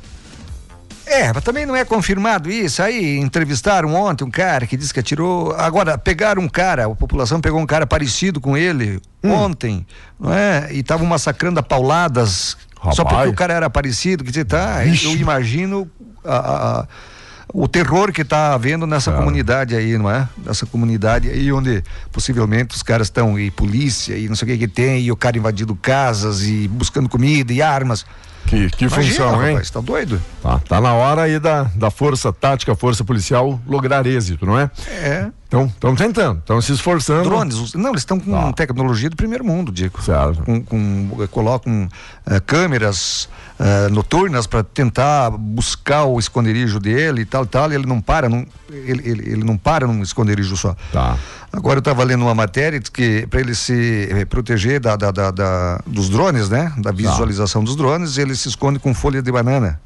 É, 1.07 1.33
mas 1.33 1.45
também 1.45 1.64
não 1.64 1.77
é 1.77 1.85
confirmado 1.85 2.51
isso. 2.51 2.83
Aí 2.83 3.16
entrevistaram 3.16 3.95
ontem 3.95 4.25
um 4.25 4.31
cara 4.31 4.66
que 4.66 4.77
disse 4.77 4.92
que 4.92 5.01
atirou. 5.01 5.55
Agora, 5.55 5.97
pegaram 5.97 6.42
um 6.42 6.49
cara, 6.49 6.87
a 6.87 6.95
população 6.95 7.40
pegou 7.40 7.61
um 7.61 7.66
cara 7.66 7.87
parecido 7.87 8.40
com 8.40 8.57
ele 8.57 9.01
hum. 9.23 9.33
ontem, 9.33 9.87
não 10.19 10.33
é? 10.33 10.69
E 10.73 10.81
estavam 10.81 11.07
massacrando 11.07 11.61
a 11.61 11.62
pauladas. 11.62 12.57
Rapaz. 12.77 12.97
Só 12.97 13.05
porque 13.05 13.29
o 13.29 13.35
cara 13.35 13.55
era 13.55 13.71
parecido, 13.71 14.25
que 14.25 14.45
tá, 14.45 14.85
eu 14.85 15.16
imagino 15.16 15.90
a, 16.25 16.37
a, 16.37 16.87
o 17.53 17.66
terror 17.66 18.12
que 18.12 18.23
está 18.23 18.53
havendo 18.53 18.87
nessa 18.87 19.12
comunidade 19.12 19.75
aí, 19.75 19.97
não 19.97 20.11
é? 20.11 20.29
Nessa 20.45 20.66
comunidade 20.66 21.29
aí 21.29 21.51
onde 21.53 21.83
possivelmente 22.12 22.77
os 22.77 22.83
caras 22.83 23.07
estão 23.07 23.38
e 23.38 23.51
polícia 23.51 24.16
e 24.16 24.29
não 24.29 24.37
sei 24.37 24.47
o 24.47 24.53
que 24.53 24.66
que 24.66 24.69
tem 24.69 25.01
e 25.01 25.11
o 25.11 25.16
cara 25.16 25.38
invadindo 25.38 25.75
casas 25.75 26.42
e 26.42 26.69
buscando 26.69 27.09
comida 27.09 27.53
e 27.53 27.62
armas. 27.62 28.05
Que, 28.47 28.71
que 28.71 28.85
Imagina, 28.85 29.09
função, 29.09 29.45
hein? 29.45 29.53
Rapaz, 29.55 29.71
tá 29.71 29.81
doido? 29.81 30.23
Tá, 30.43 30.61
tá 30.61 30.81
na 30.81 30.95
hora 30.95 31.23
aí 31.23 31.39
da, 31.39 31.65
da 31.75 31.91
força 31.91 32.33
tática, 32.33 32.75
força 32.77 33.05
policial 33.05 33.61
lograr 33.67 34.07
êxito, 34.07 34.47
não 34.47 34.59
é? 34.59 34.71
É. 34.89 35.29
Então, 35.49 35.67
estão 35.67 35.95
tentando, 35.95 36.41
estão 36.41 36.61
se 36.61 36.73
esforçando. 36.73 37.29
Drones, 37.29 37.73
não, 37.75 37.91
eles 37.91 38.03
estão 38.03 38.19
com 38.19 38.33
tá. 38.33 38.53
tecnologia 38.53 39.09
do 39.09 39.15
primeiro 39.15 39.45
mundo, 39.45 39.71
Diego. 39.71 40.03
Certo. 40.03 40.43
Com, 40.43 40.61
com, 40.61 41.27
colocam 41.31 41.85
uh, 42.27 42.41
câmeras 42.45 43.29
uh, 43.61 43.89
noturnas 43.93 44.49
para 44.49 44.65
tentar 44.65 45.31
buscar 45.31 46.05
o 46.05 46.19
esconderijo 46.19 46.81
dele 46.81 47.23
e 47.23 47.25
tal 47.25 47.45
e 47.45 47.47
tal, 47.47 47.71
e 47.71 47.77
ele 47.77 47.87
não 47.87 48.01
para, 48.01 48.29
não, 48.29 48.45
ele, 48.69 49.09
ele, 49.09 49.31
ele 49.31 49.45
não 49.45 49.57
para 49.57 49.87
num 49.87 50.03
esconderijo 50.03 50.57
só. 50.57 50.75
Tá. 50.93 51.17
Agora 51.53 51.77
eu 51.77 51.81
estava 51.81 52.03
lendo 52.03 52.23
uma 52.23 52.35
matéria 52.35 52.81
que 52.81 53.27
para 53.29 53.41
ele 53.41 53.55
se 53.55 54.09
eh, 54.11 54.25
proteger 54.25 54.81
da, 54.81 54.97
da, 54.97 55.13
da, 55.13 55.31
da, 55.31 55.81
dos 55.87 56.11
drones, 56.11 56.51
né? 56.51 56.73
Da 56.77 56.91
tá. 56.91 56.97
visualização 56.97 57.63
tá. 57.63 57.67
dos 57.67 57.77
drones, 57.77 58.19
ele 58.19 58.35
se 58.35 58.49
esconde 58.49 58.81
com 58.81 58.93
folha 58.93 59.23
de 59.23 59.31
banana. 59.31 59.81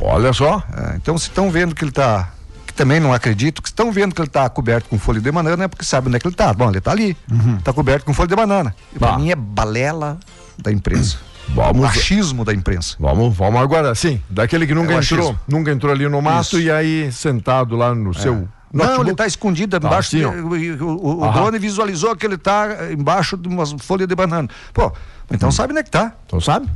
Olha 0.00 0.32
só. 0.32 0.62
É, 0.76 0.96
então, 0.96 1.16
se 1.16 1.28
estão 1.28 1.50
vendo 1.50 1.74
que 1.74 1.82
ele 1.82 1.90
está 1.90 2.30
que 2.72 2.76
também 2.76 2.98
não 2.98 3.12
acredito, 3.12 3.62
que 3.62 3.68
estão 3.68 3.92
vendo 3.92 4.14
que 4.14 4.20
ele 4.20 4.28
está 4.28 4.48
coberto 4.48 4.88
com 4.88 4.98
folha 4.98 5.20
de 5.20 5.30
banana, 5.30 5.64
é 5.64 5.68
porque 5.68 5.84
sabe 5.84 6.08
onde 6.08 6.16
é 6.16 6.20
que 6.20 6.26
ele 6.26 6.34
está. 6.34 6.52
Bom, 6.52 6.70
ele 6.70 6.78
está 6.78 6.90
ali, 6.90 7.10
está 7.10 7.34
uhum. 7.34 7.60
Tá 7.60 7.72
coberto 7.72 8.06
com 8.06 8.14
folha 8.14 8.28
de 8.28 8.34
banana. 8.34 8.74
E 8.94 8.98
para 8.98 9.18
mim 9.18 9.30
é 9.30 9.36
balela 9.36 10.18
da 10.58 10.72
imprensa. 10.72 11.18
Vamos, 11.54 11.84
achismo 11.84 12.44
da 12.44 12.54
imprensa. 12.54 12.96
Vamos, 12.98 13.36
vamos 13.36 13.60
agora, 13.60 13.94
sim, 13.94 14.22
daquele 14.30 14.66
que 14.66 14.74
nunca 14.74 14.94
é 14.94 14.98
entrou, 14.98 15.36
nunca 15.46 15.72
entrou 15.72 15.92
ali 15.92 16.08
no 16.08 16.22
mato 16.22 16.56
Isso. 16.56 16.60
e 16.60 16.70
aí 16.70 17.10
sentado 17.12 17.76
lá 17.76 17.94
no 17.94 18.12
é. 18.12 18.14
seu 18.14 18.48
Notebook. 18.72 18.96
Não, 18.96 19.02
ele 19.02 19.10
está 19.10 19.26
escondido 19.26 19.78
tá, 19.78 19.86
embaixo. 19.86 20.16
Assim, 20.16 20.24
o, 20.24 20.84
o, 20.86 21.28
o 21.28 21.32
drone 21.32 21.58
visualizou 21.58 22.16
que 22.16 22.24
ele 22.24 22.36
está 22.36 22.90
embaixo 22.90 23.36
de 23.36 23.48
uma 23.48 23.66
folha 23.78 24.06
de 24.06 24.14
banana. 24.14 24.48
Pô, 24.72 24.90
então 25.30 25.50
hum. 25.50 25.52
sabe 25.52 25.72
onde 25.72 25.80
é 25.80 25.82
que 25.82 25.90
tá? 25.90 26.12
Então 26.26 26.40
sabe? 26.40 26.70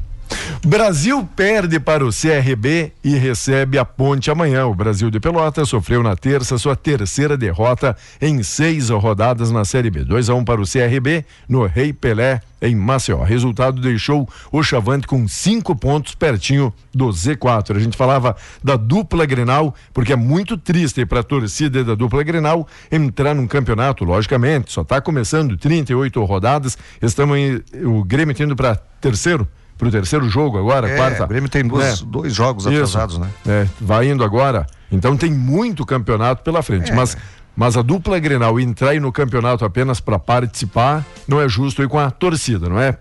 Brasil 0.64 1.28
perde 1.36 1.78
para 1.78 2.04
o 2.04 2.10
CRB 2.10 2.92
e 3.04 3.16
recebe 3.16 3.78
a 3.78 3.84
ponte 3.84 4.30
amanhã. 4.30 4.66
O 4.66 4.74
Brasil 4.74 5.10
de 5.10 5.20
Pelotas 5.20 5.68
sofreu 5.68 6.02
na 6.02 6.16
terça 6.16 6.58
sua 6.58 6.74
terceira 6.74 7.36
derrota 7.36 7.96
em 8.20 8.42
seis 8.42 8.90
rodadas 8.90 9.50
na 9.50 9.64
Série 9.64 9.90
B. 9.90 10.04
2 10.04 10.28
a 10.28 10.34
1 10.34 10.38
um 10.38 10.44
para 10.44 10.60
o 10.60 10.64
CRB 10.64 11.24
no 11.48 11.66
Rei 11.66 11.92
Pelé 11.92 12.40
em 12.60 12.74
Maceió. 12.74 13.22
Resultado 13.22 13.80
deixou 13.80 14.28
o 14.50 14.62
Chavante 14.62 15.06
com 15.06 15.28
cinco 15.28 15.76
pontos 15.76 16.14
pertinho 16.14 16.72
do 16.92 17.08
Z4. 17.10 17.76
A 17.76 17.80
gente 17.80 17.96
falava 17.96 18.34
da 18.64 18.76
dupla 18.76 19.24
Grenal, 19.24 19.74
porque 19.94 20.12
é 20.12 20.16
muito 20.16 20.56
triste 20.56 21.04
para 21.06 21.20
a 21.20 21.22
torcida 21.22 21.84
da 21.84 21.94
dupla 21.94 22.22
Grenal 22.22 22.66
entrar 22.90 23.34
num 23.34 23.46
campeonato, 23.46 24.04
logicamente. 24.04 24.72
Só 24.72 24.82
está 24.82 25.00
começando 25.00 25.56
38 25.56 26.24
rodadas. 26.24 26.76
Estamos 27.00 27.38
em, 27.38 27.62
o 27.84 28.02
Grêmio 28.02 28.34
tendo 28.34 28.56
para 28.56 28.76
terceiro 29.00 29.46
para 29.76 29.88
o 29.88 29.90
terceiro 29.90 30.28
jogo 30.28 30.58
agora, 30.58 30.88
é, 30.88 30.96
quarta. 30.96 31.24
O 31.24 31.26
Grêmio 31.26 31.48
tem 31.48 31.66
duas, 31.66 32.00
é. 32.00 32.04
dois 32.04 32.34
jogos 32.34 32.66
atrasados, 32.66 33.18
né? 33.18 33.28
É, 33.46 33.66
vai 33.80 34.08
indo 34.08 34.24
agora. 34.24 34.66
Então 34.90 35.16
tem 35.16 35.30
muito 35.30 35.84
campeonato 35.84 36.42
pela 36.42 36.62
frente. 36.62 36.90
É. 36.90 36.94
Mas, 36.94 37.16
mas 37.54 37.76
a 37.76 37.82
dupla 37.82 38.18
Grenal 38.18 38.58
entrar 38.58 38.90
aí 38.90 39.00
no 39.00 39.12
campeonato 39.12 39.64
apenas 39.64 40.00
para 40.00 40.18
participar 40.18 41.04
não 41.28 41.40
é 41.40 41.48
justo 41.48 41.82
aí 41.82 41.88
com 41.88 41.98
a 41.98 42.10
torcida, 42.10 42.68
não 42.68 42.80
é? 42.80 42.96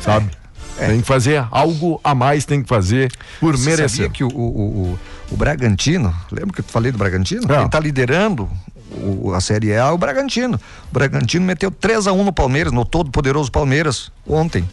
Sabe? 0.00 0.30
É. 0.78 0.88
Tem 0.88 1.00
que 1.00 1.06
fazer 1.06 1.46
algo 1.50 2.00
a 2.04 2.14
mais, 2.14 2.44
tem 2.44 2.62
que 2.62 2.68
fazer 2.68 3.10
por 3.40 3.56
Você 3.56 3.70
merecer. 3.70 3.88
Sabia 3.88 4.10
que 4.10 4.24
o, 4.24 4.28
o, 4.28 4.40
o, 4.40 4.98
o 5.30 5.36
Bragantino, 5.36 6.14
lembra 6.30 6.52
que 6.52 6.60
eu 6.60 6.64
falei 6.64 6.92
do 6.92 6.98
Bragantino? 6.98 7.44
É. 7.50 7.56
Quem 7.56 7.66
está 7.66 7.80
liderando 7.80 8.48
o, 8.90 9.32
a 9.34 9.40
Série 9.40 9.72
A 9.72 9.86
é 9.86 9.90
o 9.90 9.98
Bragantino. 9.98 10.60
O 10.90 10.94
Bragantino 10.94 11.44
meteu 11.44 11.70
3 11.70 12.06
a 12.06 12.12
1 12.12 12.24
no 12.24 12.32
Palmeiras, 12.32 12.72
no 12.72 12.84
todo 12.84 13.10
poderoso 13.10 13.50
Palmeiras, 13.50 14.10
ontem 14.26 14.62
não 14.62 14.68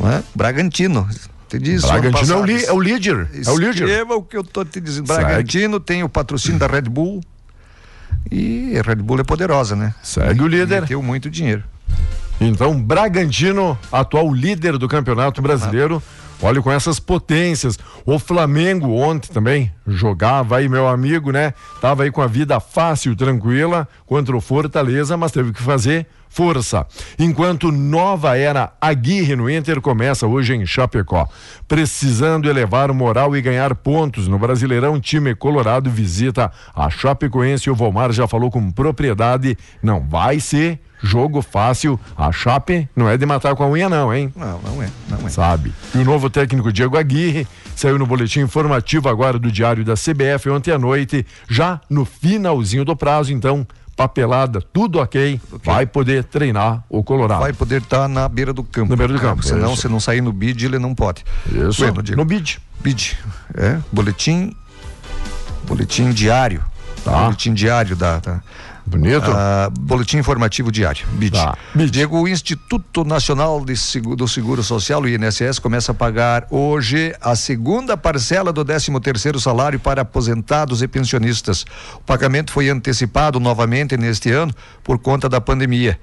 é? 0.00 0.22
Bragantino. 0.34 1.08
Te 1.48 1.58
diz, 1.58 1.82
Bragantino 1.82 2.32
é 2.32 2.36
o, 2.36 2.44
li, 2.44 2.64
é 2.64 2.72
o, 2.72 2.80
líder. 2.80 3.28
é 3.46 3.50
o 3.50 3.58
líder. 3.58 3.74
Escreva 3.74 4.14
o 4.14 4.22
que 4.22 4.36
eu 4.36 4.40
estou 4.40 4.64
te 4.64 4.80
dizendo. 4.80 5.06
Segue. 5.06 5.20
Bragantino 5.20 5.78
tem 5.78 6.02
o 6.02 6.08
patrocínio 6.08 6.58
da 6.58 6.66
Red 6.66 6.82
Bull. 6.82 7.20
E 8.30 8.76
a 8.78 8.82
Red 8.82 8.96
Bull 8.96 9.20
é 9.20 9.24
poderosa, 9.24 9.76
né? 9.76 9.94
Segue 10.02 10.42
o 10.42 10.46
líder. 10.46 10.82
Meteu 10.82 11.02
muito 11.02 11.28
dinheiro. 11.28 11.62
Então, 12.40 12.80
Bragantino, 12.82 13.78
atual 13.90 14.32
líder 14.32 14.78
do 14.78 14.88
Campeonato 14.88 15.42
Brasileiro. 15.42 16.02
Olha 16.42 16.60
com 16.60 16.72
essas 16.72 16.98
potências. 16.98 17.78
O 18.04 18.18
Flamengo 18.18 18.96
ontem 18.96 19.32
também 19.32 19.72
jogava 19.86 20.56
aí, 20.56 20.68
meu 20.68 20.88
amigo, 20.88 21.30
né? 21.30 21.54
Tava 21.80 22.02
aí 22.02 22.10
com 22.10 22.20
a 22.20 22.26
vida 22.26 22.58
fácil, 22.58 23.14
tranquila 23.14 23.86
contra 24.06 24.36
o 24.36 24.40
Fortaleza, 24.40 25.16
mas 25.16 25.30
teve 25.30 25.52
que 25.52 25.62
fazer 25.62 26.06
força. 26.32 26.86
Enquanto 27.18 27.70
nova 27.70 28.38
era 28.38 28.72
Aguirre 28.80 29.36
no 29.36 29.50
Inter 29.50 29.80
começa 29.80 30.26
hoje 30.26 30.54
em 30.54 30.64
Chapecó. 30.64 31.28
Precisando 31.68 32.48
elevar 32.48 32.90
o 32.90 32.94
moral 32.94 33.36
e 33.36 33.42
ganhar 33.42 33.74
pontos 33.74 34.26
no 34.26 34.38
Brasileirão, 34.38 34.98
time 34.98 35.34
colorado 35.34 35.90
visita 35.90 36.50
a 36.74 36.88
Chapecoense. 36.88 37.70
O 37.70 37.74
Volmar 37.74 38.12
já 38.12 38.26
falou 38.26 38.50
com 38.50 38.72
propriedade, 38.72 39.58
não 39.82 40.00
vai 40.00 40.40
ser 40.40 40.80
jogo 41.02 41.42
fácil. 41.42 41.98
A 42.16 42.32
Chape 42.32 42.88
não 42.96 43.08
é 43.08 43.18
de 43.18 43.26
matar 43.26 43.54
com 43.54 43.64
a 43.64 43.68
unha, 43.68 43.88
não, 43.88 44.14
hein? 44.14 44.32
Não, 44.34 44.60
não 44.60 44.82
é, 44.82 44.88
não 45.10 45.26
é. 45.26 45.30
Sabe? 45.30 45.72
E 45.94 45.98
o 45.98 46.04
novo 46.04 46.30
técnico 46.30 46.72
Diego 46.72 46.96
Aguirre 46.96 47.46
saiu 47.74 47.98
no 47.98 48.06
boletim 48.06 48.40
informativo 48.40 49.08
agora 49.08 49.38
do 49.38 49.50
Diário 49.50 49.84
da 49.84 49.94
CBF 49.94 50.48
ontem 50.48 50.70
à 50.70 50.78
noite, 50.78 51.26
já 51.48 51.80
no 51.90 52.04
finalzinho 52.04 52.84
do 52.84 52.96
prazo, 52.96 53.32
então 53.32 53.66
papelada, 53.96 54.60
tudo 54.60 54.98
ok, 54.98 55.40
okay, 55.52 55.60
vai 55.64 55.86
poder 55.86 56.24
treinar 56.24 56.84
o 56.88 57.02
Colorado. 57.02 57.40
Vai 57.40 57.52
poder 57.52 57.82
estar 57.82 58.00
tá 58.00 58.08
na 58.08 58.28
beira 58.28 58.52
do 58.52 58.62
campo. 58.62 58.90
Na 58.90 58.96
beira 58.96 59.12
do 59.12 59.20
campo. 59.20 59.42
senão, 59.42 59.76
se 59.76 59.88
não 59.88 60.00
sair 60.00 60.20
no 60.20 60.32
bid, 60.32 60.64
ele 60.64 60.78
não 60.78 60.94
pode. 60.94 61.24
Isso. 61.46 61.82
Bueno, 61.82 62.02
no 62.16 62.24
bid. 62.24 62.58
Bid. 62.80 63.18
É, 63.54 63.78
boletim. 63.92 64.54
Boletim 65.66 66.10
diário. 66.10 66.64
Tá. 67.04 67.24
Boletim 67.24 67.54
diário 67.54 67.96
da, 67.96 68.18
da 68.18 68.42
Bonito. 68.92 69.30
Uh, 69.30 69.70
boletim 69.80 70.18
informativo 70.18 70.70
diário. 70.70 71.06
BID. 71.12 71.32
Tá. 71.32 71.56
Diego, 71.90 72.20
o 72.20 72.28
Instituto 72.28 73.04
Nacional 73.04 73.64
de 73.64 73.76
Seguro, 73.76 74.16
do 74.16 74.28
Seguro 74.28 74.62
Social, 74.62 75.00
o 75.02 75.08
INSS, 75.08 75.58
começa 75.58 75.92
a 75.92 75.94
pagar 75.94 76.46
hoje 76.50 77.14
a 77.20 77.34
segunda 77.34 77.96
parcela 77.96 78.52
do 78.52 78.64
13 78.64 79.00
terceiro 79.00 79.40
salário 79.40 79.80
para 79.80 80.02
aposentados 80.02 80.82
e 80.82 80.88
pensionistas. 80.88 81.64
O 81.94 82.00
pagamento 82.00 82.52
foi 82.52 82.68
antecipado 82.68 83.40
novamente 83.40 83.96
neste 83.96 84.30
ano 84.30 84.54
por 84.84 84.98
conta 84.98 85.28
da 85.28 85.40
pandemia. 85.40 85.98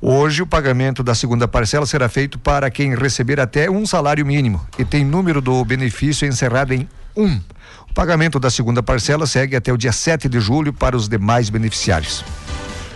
Hoje, 0.00 0.42
o 0.42 0.46
pagamento 0.46 1.02
da 1.02 1.14
segunda 1.14 1.46
parcela 1.46 1.84
será 1.84 2.08
feito 2.08 2.38
para 2.38 2.70
quem 2.70 2.94
receber 2.94 3.40
até 3.40 3.68
um 3.68 3.84
salário 3.84 4.24
mínimo 4.24 4.64
e 4.78 4.84
tem 4.84 5.04
número 5.04 5.40
do 5.40 5.64
benefício 5.64 6.26
encerrado 6.26 6.72
em 6.72 6.88
um. 7.16 7.40
Pagamento 7.98 8.38
da 8.38 8.48
segunda 8.48 8.80
parcela 8.80 9.26
segue 9.26 9.56
até 9.56 9.72
o 9.72 9.76
dia 9.76 9.90
7 9.90 10.28
de 10.28 10.38
julho 10.38 10.72
para 10.72 10.96
os 10.96 11.08
demais 11.08 11.50
beneficiários. 11.50 12.24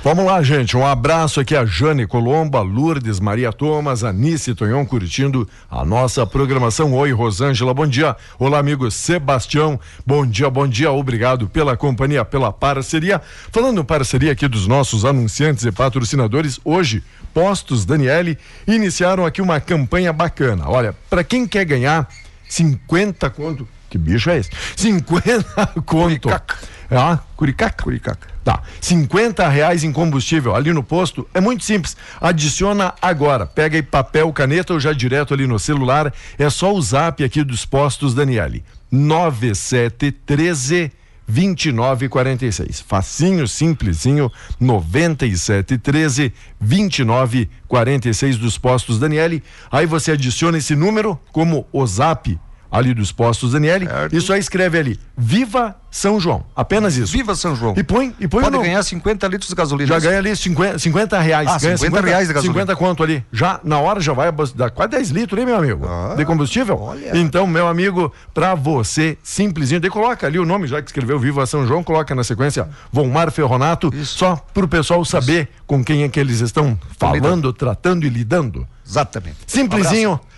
Vamos 0.04 0.24
lá, 0.24 0.40
gente. 0.44 0.76
Um 0.76 0.86
abraço 0.86 1.40
aqui 1.40 1.56
a 1.56 1.66
Jane 1.66 2.06
Colomba, 2.06 2.60
Lourdes, 2.60 3.18
Maria 3.18 3.52
Thomas, 3.52 4.04
Anice 4.04 4.54
Tonhon 4.54 4.86
curtindo 4.86 5.48
a 5.68 5.84
nossa 5.84 6.24
programação. 6.24 6.92
Oi, 6.92 7.10
Rosângela, 7.10 7.74
bom 7.74 7.84
dia. 7.84 8.14
Olá, 8.38 8.60
amigo 8.60 8.88
Sebastião. 8.92 9.80
Bom 10.06 10.24
dia, 10.24 10.48
bom 10.48 10.68
dia. 10.68 10.92
Obrigado 10.92 11.48
pela 11.48 11.76
companhia, 11.76 12.24
pela 12.24 12.52
parceria. 12.52 13.20
Falando 13.50 13.84
parceria 13.84 14.30
aqui 14.30 14.46
dos 14.46 14.68
nossos 14.68 15.04
anunciantes 15.04 15.64
e 15.64 15.72
patrocinadores, 15.72 16.60
hoje, 16.64 17.02
Postos 17.34 17.84
Daniele 17.84 18.38
iniciaram 18.68 19.26
aqui 19.26 19.42
uma 19.42 19.58
campanha 19.58 20.12
bacana. 20.12 20.68
Olha, 20.68 20.94
para 21.10 21.24
quem 21.24 21.44
quer 21.44 21.64
ganhar 21.64 22.08
50 22.48 23.28
conto 23.30 23.66
que 23.92 23.98
bicho 23.98 24.30
é 24.30 24.38
esse? 24.38 24.48
50 24.74 25.66
conto. 25.84 26.30
Curicaca. 26.30 26.56
Ah, 26.90 27.18
curicaca? 27.36 27.82
Curicaca. 27.82 28.26
Tá. 28.42 28.62
50 28.80 29.46
reais 29.48 29.84
em 29.84 29.92
combustível 29.92 30.54
ali 30.54 30.72
no 30.72 30.82
posto 30.82 31.28
é 31.34 31.42
muito 31.42 31.62
simples. 31.62 31.94
Adiciona 32.18 32.94
agora. 33.02 33.46
Pega 33.46 33.76
aí 33.76 33.82
papel, 33.82 34.32
caneta 34.32 34.72
ou 34.72 34.80
já 34.80 34.94
direto 34.94 35.34
ali 35.34 35.46
no 35.46 35.58
celular. 35.58 36.10
É 36.38 36.48
só 36.48 36.72
o 36.72 36.80
zap 36.80 37.22
aqui 37.22 37.44
dos 37.44 37.66
postos 37.66 38.14
Daniele. 38.14 38.64
9713 38.90 40.90
2946. 41.28 42.80
Facinho, 42.80 43.46
simplesinho, 43.46 44.32
9713 44.58 46.32
2946 46.58 48.38
dos 48.38 48.56
postos 48.56 48.98
Daniele. 48.98 49.42
Aí 49.70 49.84
você 49.84 50.12
adiciona 50.12 50.56
esse 50.56 50.74
número 50.74 51.20
como 51.30 51.66
o 51.70 51.86
zap 51.86 52.38
ali 52.72 52.94
dos 52.94 53.12
postos 53.12 53.52
Daniele. 53.52 53.86
Certo. 53.86 54.16
Isso 54.16 54.32
aí 54.32 54.40
escreve 54.40 54.78
ali, 54.78 54.98
Viva 55.16 55.76
São 55.90 56.18
João. 56.18 56.42
Apenas 56.56 56.96
isso. 56.96 57.12
Viva 57.12 57.34
São 57.34 57.54
João. 57.54 57.74
E 57.76 57.82
põe, 57.82 58.14
e 58.18 58.26
põe 58.26 58.42
Pode 58.42 58.58
ganhar 58.58 58.82
50 58.82 59.28
litros 59.28 59.50
de 59.50 59.54
gasolina. 59.54 59.86
Já 59.86 60.00
ganha 60.00 60.18
ali 60.18 60.34
50, 60.34 60.78
50 60.78 61.18
reais. 61.20 61.48
Ah, 61.48 61.58
ganha 61.58 61.76
50, 61.76 61.78
50 61.78 62.06
reais 62.06 62.28
de 62.28 62.34
gasolina. 62.34 62.60
50 62.60 62.76
quanto 62.76 63.02
ali. 63.02 63.22
Já 63.30 63.60
na 63.62 63.78
hora 63.78 64.00
já 64.00 64.14
vai 64.14 64.32
dar 64.54 64.70
quase 64.70 64.90
10 64.92 65.10
litros 65.10 65.38
ali, 65.38 65.46
meu 65.46 65.56
amigo. 65.58 65.86
Ah, 65.86 66.14
de 66.16 66.24
combustível. 66.24 66.78
Olha. 66.80 67.16
Então, 67.18 67.46
meu 67.46 67.68
amigo, 67.68 68.10
pra 68.32 68.54
você, 68.54 69.18
simplesinho, 69.22 69.78
daí 69.78 69.90
coloca 69.90 70.26
ali 70.26 70.38
o 70.38 70.46
nome, 70.46 70.66
já 70.66 70.80
que 70.80 70.88
escreveu 70.88 71.18
Viva 71.18 71.44
São 71.44 71.66
João, 71.66 71.84
coloca 71.84 72.14
na 72.14 72.24
sequência 72.24 72.68
Vomar 72.90 73.30
Ferronato, 73.30 73.92
isso. 73.94 74.18
só 74.18 74.36
pro 74.54 74.66
pessoal 74.66 75.04
saber 75.04 75.42
isso. 75.42 75.62
com 75.66 75.84
quem 75.84 76.04
é 76.04 76.08
que 76.08 76.18
eles 76.18 76.40
estão 76.40 76.78
falando, 76.98 77.52
tratando 77.52 78.06
e 78.06 78.08
lidando. 78.08 78.66
Exatamente. 78.86 79.36
Simplesinho. 79.46 80.12
Um 80.12 80.31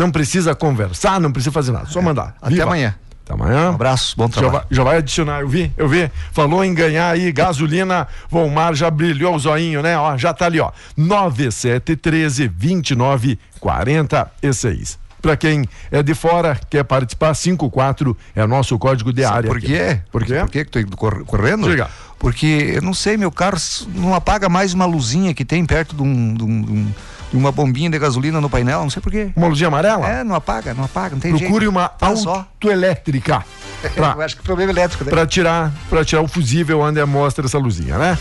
não 0.00 0.10
precisa 0.10 0.54
conversar, 0.54 1.20
não 1.20 1.30
precisa 1.30 1.52
fazer 1.52 1.72
nada, 1.72 1.84
só 1.86 2.00
mandar. 2.00 2.34
Até 2.40 2.54
Viva. 2.54 2.64
amanhã. 2.64 2.94
Até 3.22 3.34
amanhã. 3.34 3.70
Um 3.70 3.74
abraço, 3.74 4.16
bom 4.16 4.30
trabalho. 4.30 4.52
Já 4.52 4.60
vai, 4.60 4.66
já 4.70 4.82
vai, 4.82 4.96
adicionar, 4.96 5.42
eu 5.42 5.48
vi, 5.48 5.70
eu 5.76 5.86
vi. 5.86 6.10
Falou 6.32 6.64
em 6.64 6.72
ganhar 6.72 7.10
aí 7.10 7.30
gasolina, 7.30 8.08
Volmar 8.30 8.74
já 8.74 8.90
brilhou 8.90 9.34
o 9.34 9.38
zoinho, 9.38 9.82
né? 9.82 9.98
Ó, 9.98 10.16
já 10.16 10.32
tá 10.32 10.46
ali, 10.46 10.58
ó. 10.58 10.72
9713 10.96 12.48
2946. 12.48 14.98
Para 15.20 15.36
quem 15.36 15.68
é 15.90 16.02
de 16.02 16.14
fora, 16.14 16.58
quer 16.70 16.82
participar, 16.82 17.34
54 17.34 18.16
é 18.34 18.46
nosso 18.46 18.78
código 18.78 19.12
de 19.12 19.20
Sabe 19.22 19.36
área. 19.36 19.50
Por 19.50 19.60
quê? 19.60 20.00
Por 20.10 20.24
quê? 20.24 20.40
Por 20.40 20.48
quê 20.48 20.64
que 20.64 20.70
tô 20.70 20.80
correndo? 21.26 21.68
Diga. 21.68 21.90
Porque, 22.18 22.72
eu 22.76 22.82
não 22.82 22.94
sei, 22.94 23.18
meu 23.18 23.30
carro 23.30 23.58
não 23.94 24.14
apaga 24.14 24.48
mais 24.48 24.72
uma 24.72 24.86
luzinha 24.86 25.34
que 25.34 25.44
tem 25.44 25.66
perto 25.66 25.94
de 25.94 26.02
um, 26.02 26.32
de 26.34 26.42
um, 26.42 26.62
de 26.62 26.72
um 26.72 26.90
e 27.32 27.36
uma 27.36 27.52
bombinha 27.52 27.88
de 27.90 27.98
gasolina 27.98 28.40
no 28.40 28.50
painel, 28.50 28.82
não 28.82 28.90
sei 28.90 29.00
porquê. 29.00 29.30
Uma 29.36 29.48
luzinha 29.48 29.68
amarela? 29.68 30.08
É, 30.08 30.24
não 30.24 30.34
apaga, 30.34 30.74
não 30.74 30.84
apaga, 30.84 31.14
não 31.14 31.20
tem 31.20 31.30
Procure 31.30 31.66
jeito. 31.66 31.70
uma 31.70 31.90
autoelétrica. 32.00 33.44
Pra, 33.94 34.12
Eu 34.14 34.22
acho 34.22 34.36
que 34.36 34.42
problema 34.42 34.72
elétrico. 34.72 35.04
Né? 35.04 35.10
Para 35.10 35.26
tirar, 35.26 35.72
para 35.88 36.04
tirar 36.04 36.20
o 36.20 36.28
fusível 36.28 36.80
onde 36.80 37.02
mostra 37.06 37.46
essa 37.46 37.56
luzinha, 37.56 37.96
né? 37.96 38.18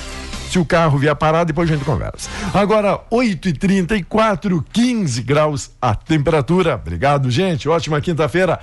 Se 0.50 0.58
o 0.58 0.66
carro 0.66 0.98
vier 0.98 1.14
parar, 1.16 1.44
depois 1.44 1.70
a 1.70 1.74
gente 1.74 1.86
conversa. 1.86 2.30
Agora, 2.54 3.00
8h34, 3.12 4.64
15 4.72 5.22
graus 5.22 5.72
a 5.82 5.94
temperatura. 5.94 6.76
Obrigado, 6.76 7.30
gente. 7.30 7.70
Ótima 7.70 8.02
quinta-feira. 8.02 8.60